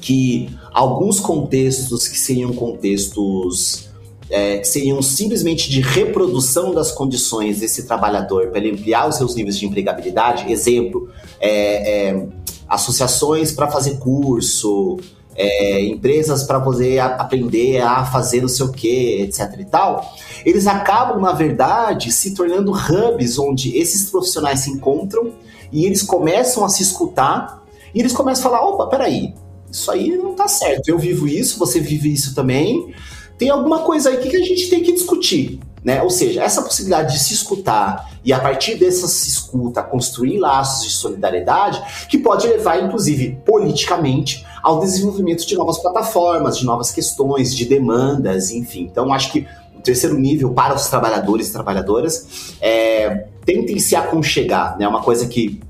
[0.00, 3.88] que alguns contextos que seriam contextos
[4.28, 9.56] é, seriam simplesmente de reprodução das condições desse trabalhador para ele ampliar os seus níveis
[9.56, 11.08] de empregabilidade, exemplo,
[11.40, 12.26] é, é,
[12.68, 14.98] associações para fazer curso,
[15.36, 20.14] é, empresas para poder aprender a fazer não sei o que, etc e tal,
[20.44, 25.32] eles acabam, na verdade, se tornando hubs onde esses profissionais se encontram
[25.72, 27.64] e eles começam a se escutar
[27.94, 29.34] e eles começam a falar, opa, peraí,
[29.70, 32.94] isso aí não tá certo, eu vivo isso, você vive isso também,
[33.36, 35.60] tem alguma coisa aí que a gente tem que discutir.
[35.84, 36.02] Né?
[36.02, 40.84] Ou seja, essa possibilidade de se escutar e a partir dessa se escuta construir laços
[40.84, 47.54] de solidariedade que pode levar, inclusive, politicamente ao desenvolvimento de novas plataformas, de novas questões,
[47.54, 48.88] de demandas, enfim.
[48.90, 54.78] Então, acho que o terceiro nível para os trabalhadores e trabalhadoras é tentem se aconchegar,
[54.78, 54.88] né?
[54.88, 55.60] Uma coisa que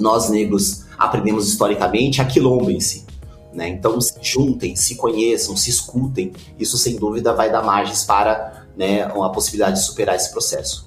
[0.00, 3.04] nós negros aprendemos historicamente, aquilombem-se.
[3.52, 3.68] Né?
[3.68, 6.32] Então se juntem, se conheçam, se escutem.
[6.58, 10.86] Isso sem dúvida vai dar margens para né, a possibilidade de superar esse processo.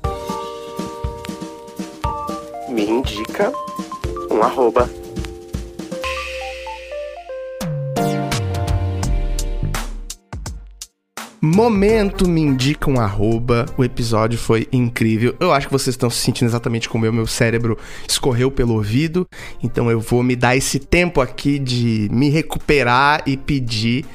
[2.68, 3.54] Me indica
[4.32, 4.90] um arroba
[11.46, 13.66] Momento me indica um arroba.
[13.78, 15.36] O episódio foi incrível.
[15.42, 17.12] Eu acho que vocês estão se sentindo exatamente como eu.
[17.12, 17.78] Meu cérebro
[18.08, 19.28] escorreu pelo ouvido.
[19.62, 24.06] Então eu vou me dar esse tempo aqui de me recuperar e pedir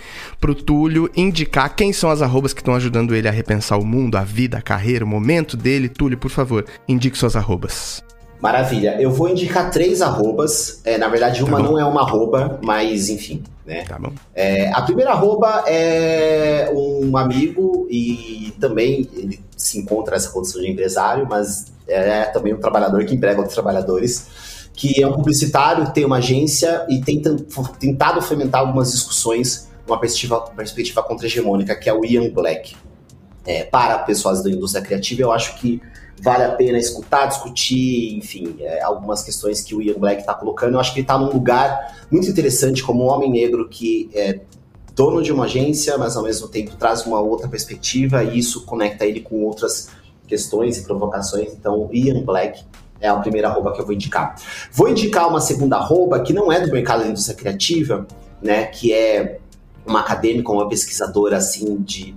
[0.41, 4.17] pro Túlio indicar quem são as arrobas que estão ajudando ele a repensar o mundo,
[4.17, 5.91] a vida, a carreira, o momento dele.
[5.91, 8.08] Túlio, por favor, indique suas arrobas.
[8.41, 9.01] Maravilha.
[9.01, 10.81] Eu vou indicar três arrobas.
[10.85, 13.43] É, na verdade, uma tá não é uma arroba, mas enfim.
[13.67, 13.85] Né?
[13.85, 14.13] Tá bom.
[14.35, 20.71] É, a primeira arroba é um amigo e também ele se encontra nessa condição de
[20.71, 26.05] empresário, mas é também um trabalhador que emprega outros trabalhadores, que é um publicitário, tem
[26.05, 27.21] uma agência e tem
[27.81, 32.77] tentado fomentar algumas discussões numa perspectiva, perspectiva contra-hegemônica, que é o Ian Black.
[33.47, 35.81] É, para pessoas da indústria criativa, eu acho que
[36.21, 40.75] vale a pena escutar, discutir, enfim, é, algumas questões que o Ian Black está colocando.
[40.75, 44.41] Eu acho que ele está num lugar muito interessante como um homem negro que é
[44.95, 49.07] dono de uma agência, mas ao mesmo tempo traz uma outra perspectiva e isso conecta
[49.07, 49.89] ele com outras
[50.27, 51.53] questões e provocações.
[51.53, 52.65] Então, Ian Black
[53.01, 54.35] é a primeira arroba que eu vou indicar.
[54.73, 58.07] Vou indicar uma segunda arroba que não é do mercado da indústria criativa,
[58.43, 59.39] né, que é
[59.87, 62.15] uma acadêmica, uma pesquisadora assim de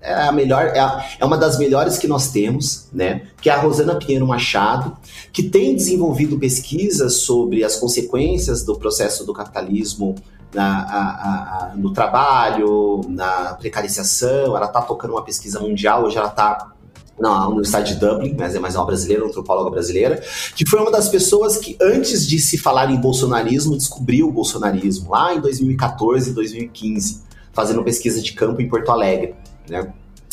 [0.00, 3.22] é a melhor, é, a, é, uma das melhores que nós temos, né?
[3.40, 4.96] Que é a Rosana Pinheiro Machado,
[5.32, 10.14] que tem desenvolvido pesquisas sobre as consequências do processo do capitalismo
[10.52, 14.56] na, a, a, no trabalho, na precarização.
[14.56, 16.70] Ela está tocando uma pesquisa mundial, hoje ela está
[17.18, 20.20] na Universidade de Dublin, mas é mais uma brasileira, uma antropóloga brasileira,
[20.56, 25.10] que foi uma das pessoas que, antes de se falar em bolsonarismo, descobriu o bolsonarismo,
[25.10, 27.22] lá em 2014 e 2015
[27.54, 29.34] fazendo pesquisa de campo em Porto Alegre,
[29.68, 29.92] né?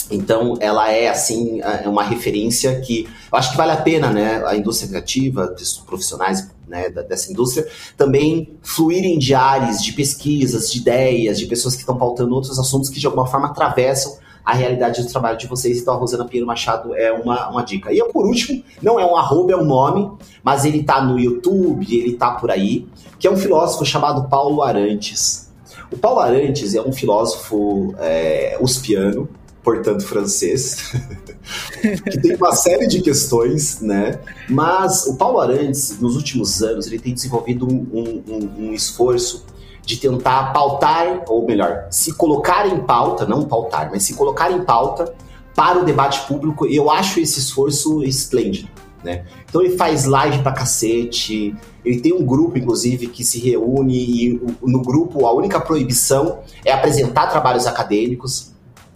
[0.09, 4.43] Então, ela é, assim, é uma referência que eu acho que vale a pena, né,
[4.45, 10.79] a indústria criativa, os profissionais né, dessa indústria, também fluírem de áreas, de pesquisas, de
[10.79, 15.01] ideias, de pessoas que estão pautando outros assuntos que, de alguma forma, atravessam a realidade
[15.03, 15.79] do trabalho de vocês.
[15.79, 17.93] Então, a Rosana Pinheiro Machado é uma, uma dica.
[17.93, 20.11] E, por último, não é um arroba, é um nome,
[20.43, 22.87] mas ele tá no YouTube, ele tá por aí,
[23.19, 25.50] que é um filósofo chamado Paulo Arantes.
[25.91, 29.27] O Paulo Arantes é um filósofo é, uspiano,
[29.61, 30.93] portanto francês,
[31.81, 34.19] que tem uma série de questões, né?
[34.49, 39.45] Mas o Paulo Arantes, nos últimos anos, ele tem desenvolvido um, um, um esforço
[39.85, 44.63] de tentar pautar, ou melhor, se colocar em pauta, não pautar, mas se colocar em
[44.63, 45.13] pauta
[45.53, 46.65] para o debate público.
[46.65, 48.69] Eu acho esse esforço esplêndido.
[49.03, 49.25] Né?
[49.49, 54.41] Então ele faz live pra cacete, ele tem um grupo, inclusive, que se reúne e
[54.61, 58.51] no grupo a única proibição é apresentar trabalhos acadêmicos.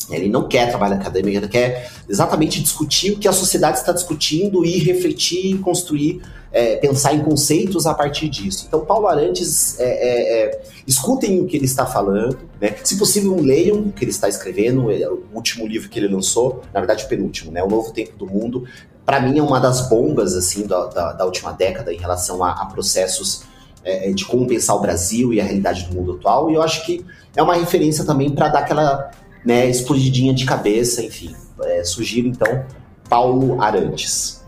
[0.09, 4.63] Ele não quer trabalho acadêmico, ele quer exatamente discutir o que a sociedade está discutindo
[4.63, 8.65] e refletir construir, é, pensar em conceitos a partir disso.
[8.67, 12.75] Então, Paulo Arantes, é, é, é, escutem o que ele está falando, né?
[12.83, 16.61] se possível, leiam o que ele está escrevendo, é o último livro que ele lançou,
[16.71, 17.63] na verdade, o penúltimo, né?
[17.63, 18.67] O Novo Tempo do Mundo.
[19.05, 22.51] Para mim, é uma das bombas assim da, da, da última década em relação a,
[22.51, 23.43] a processos
[23.83, 26.49] é, de como pensar o Brasil e a realidade do mundo atual.
[26.49, 29.11] E eu acho que é uma referência também para dar aquela
[29.45, 31.35] né, explodidinha de cabeça, enfim.
[31.61, 32.65] É, sugiro então
[33.07, 34.43] Paulo Arantes.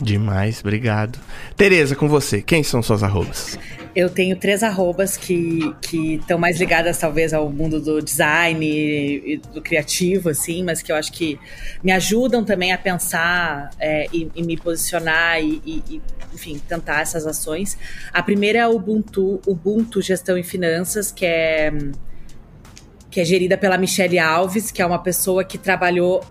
[0.00, 1.18] Demais, obrigado.
[1.56, 3.58] Tereza, com você, quem são suas arrobas?
[3.94, 9.60] Eu tenho três arrobas que estão mais ligadas, talvez, ao mundo do design e, do
[9.60, 11.38] criativo, assim, mas que eu acho que
[11.82, 17.26] me ajudam também a pensar é, e, e, me posicionar e, e, enfim, tentar essas
[17.26, 17.76] ações.
[18.12, 21.72] A primeira é o Ubuntu, Ubuntu Gestão e Finanças, que é
[23.10, 26.24] que é gerida pela Michelle Alves, que é uma pessoa que trabalhou,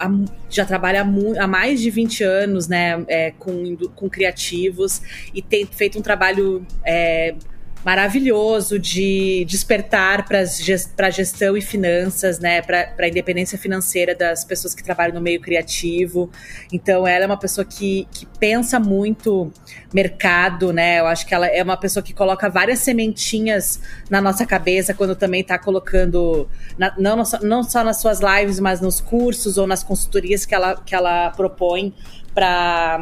[0.49, 5.01] já trabalha há mais de 20 anos, né, é, com, com criativos
[5.33, 7.35] e tem feito um trabalho é,
[7.83, 14.75] maravilhoso de despertar para a gestão e finanças, né, para a independência financeira das pessoas
[14.75, 16.29] que trabalham no meio criativo.
[16.71, 19.51] Então, ela é uma pessoa que, que pensa muito
[19.93, 20.99] mercado, né?
[20.99, 25.15] Eu acho que ela é uma pessoa que coloca várias sementinhas na nossa cabeça quando
[25.15, 29.83] também está colocando, na, não, não só nas suas lives, mas nos cursos ou nas
[29.83, 31.93] consultorias que ela, que ela propõe
[32.33, 32.99] para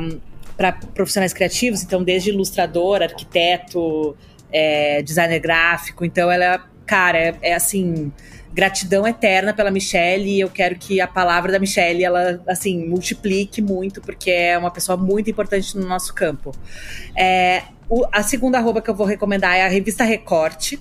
[0.55, 4.17] para profissionais criativos, então desde ilustrador, arquiteto,
[4.51, 6.05] é, designer gráfico.
[6.05, 8.11] Então ela, cara, é, é, assim,
[8.53, 13.61] gratidão eterna pela Michelle e eu quero que a palavra da Michelle, ela, assim, multiplique
[13.61, 16.51] muito, porque é uma pessoa muito importante no nosso campo.
[17.15, 20.79] É, o, a segunda arroba que eu vou recomendar é a revista Recorte,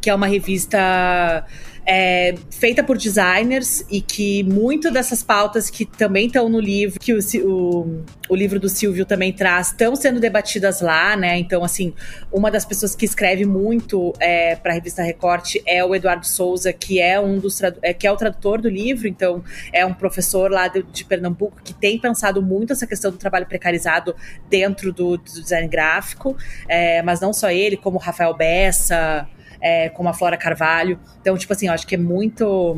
[0.00, 1.46] que é uma revista
[1.86, 7.12] é, feita por designers e que muito dessas pautas que também estão no livro, que
[7.12, 11.36] o, o, o, livro do Silvio também traz, estão sendo debatidas lá, né?
[11.38, 11.92] Então, assim,
[12.30, 16.72] uma das pessoas que escreve muito é, para a revista Recorte é o Eduardo Souza,
[16.72, 19.42] que é um dos é, que é o tradutor do livro, então
[19.72, 23.46] é um professor lá de, de, Pernambuco que tem pensado muito essa questão do trabalho
[23.46, 24.14] precarizado
[24.48, 26.36] dentro do, do design gráfico,
[26.68, 29.28] é, mas não só ele, como Rafael Bessa
[29.60, 30.98] é, como a Flora Carvalho.
[31.20, 32.76] Então, tipo assim, eu acho que é muito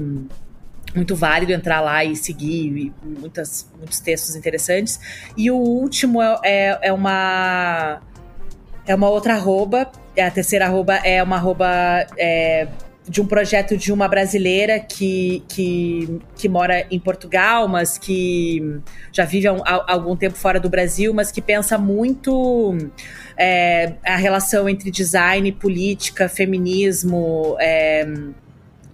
[0.94, 5.00] muito válido entrar lá e seguir e muitas, muitos textos interessantes.
[5.36, 8.00] E o último é, é, é, uma
[8.86, 11.66] é uma outra arroba, a terceira arroba é uma arroba
[12.18, 12.68] é,
[13.08, 18.80] de um projeto de uma brasileira que, que, que mora em Portugal, mas que
[19.12, 22.76] já vive há, há algum tempo fora do Brasil, mas que pensa muito
[23.36, 28.06] é, a relação entre design, política, feminismo, é,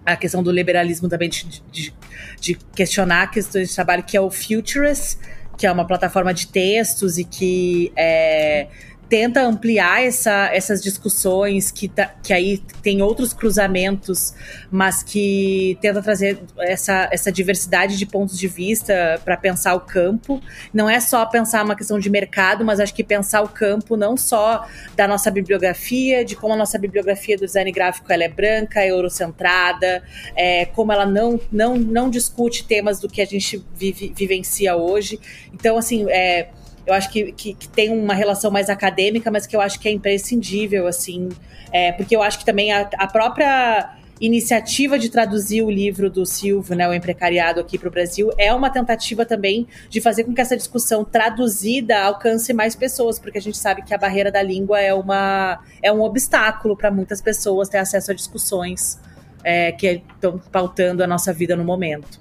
[0.07, 1.95] a questão do liberalismo também, de, de,
[2.41, 5.19] de, questionar questões de trabalho, que é o Futurist,
[5.59, 8.69] que é uma plataforma de textos e que é,
[9.09, 14.35] tenta ampliar essa, essas discussões que, tá, que aí tem outros cruzamentos,
[14.71, 20.41] mas que tenta trazer essa, essa diversidade de pontos de vista para pensar o campo.
[20.75, 24.17] Não é só pensar uma questão de mercado, mas acho que pensar o campo não
[24.17, 28.81] só da nossa bibliografia, de como a nossa bibliografia do design gráfico ela é branca,
[28.81, 30.03] é eurocentrada,
[30.37, 35.19] é, como ela não, não, não discute temas do que a gente vive, vivencia hoje.
[35.53, 36.51] Então, assim, é,
[36.89, 39.87] eu acho que, que, que, tem uma relação mais acadêmica, mas que eu acho que
[39.87, 41.29] é imprescindível, assim,
[41.71, 46.25] é, porque eu acho que também a, a, própria iniciativa de traduzir o livro do
[46.25, 50.33] Silvio, né, o Emprecariado, aqui para o Brasil, é uma tentativa também de fazer com
[50.33, 54.43] que essa discussão traduzida alcance mais pessoas, porque a gente sabe que a barreira da
[54.43, 58.99] língua é, uma, é um obstáculo para muitas pessoas ter acesso a discussões
[59.45, 62.19] é, que estão pautando a nossa vida no momento.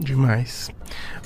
[0.00, 0.70] Demais.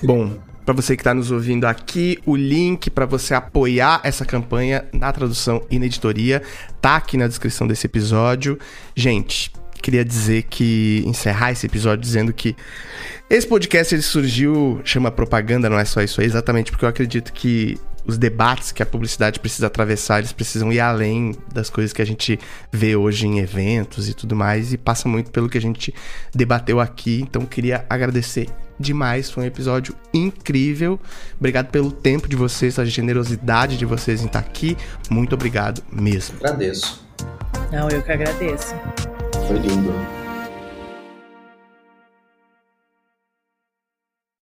[0.03, 0.37] Bom,
[0.67, 5.13] para você que está nos ouvindo aqui, o link para você apoiar essa campanha na
[5.13, 6.43] tradução e na editoria
[6.81, 8.59] tá aqui na descrição desse episódio.
[8.93, 12.57] Gente, queria dizer que encerrar esse episódio dizendo que
[13.31, 17.33] esse podcast ele surgiu, chama propaganda, não é só isso aí, exatamente porque eu acredito
[17.33, 22.01] que os debates que a publicidade precisa atravessar, eles precisam ir além das coisas que
[22.01, 22.39] a gente
[22.73, 25.95] vê hoje em eventos e tudo mais, e passa muito pelo que a gente
[26.35, 27.21] debateu aqui.
[27.21, 31.01] Então, queria agradecer demais, foi um episódio incrível.
[31.39, 34.77] Obrigado pelo tempo de vocês, a generosidade de vocês em estar aqui.
[35.11, 36.37] Muito obrigado mesmo.
[36.37, 37.05] Agradeço.
[37.73, 38.75] Não, eu que agradeço.
[39.47, 40.26] Foi lindo.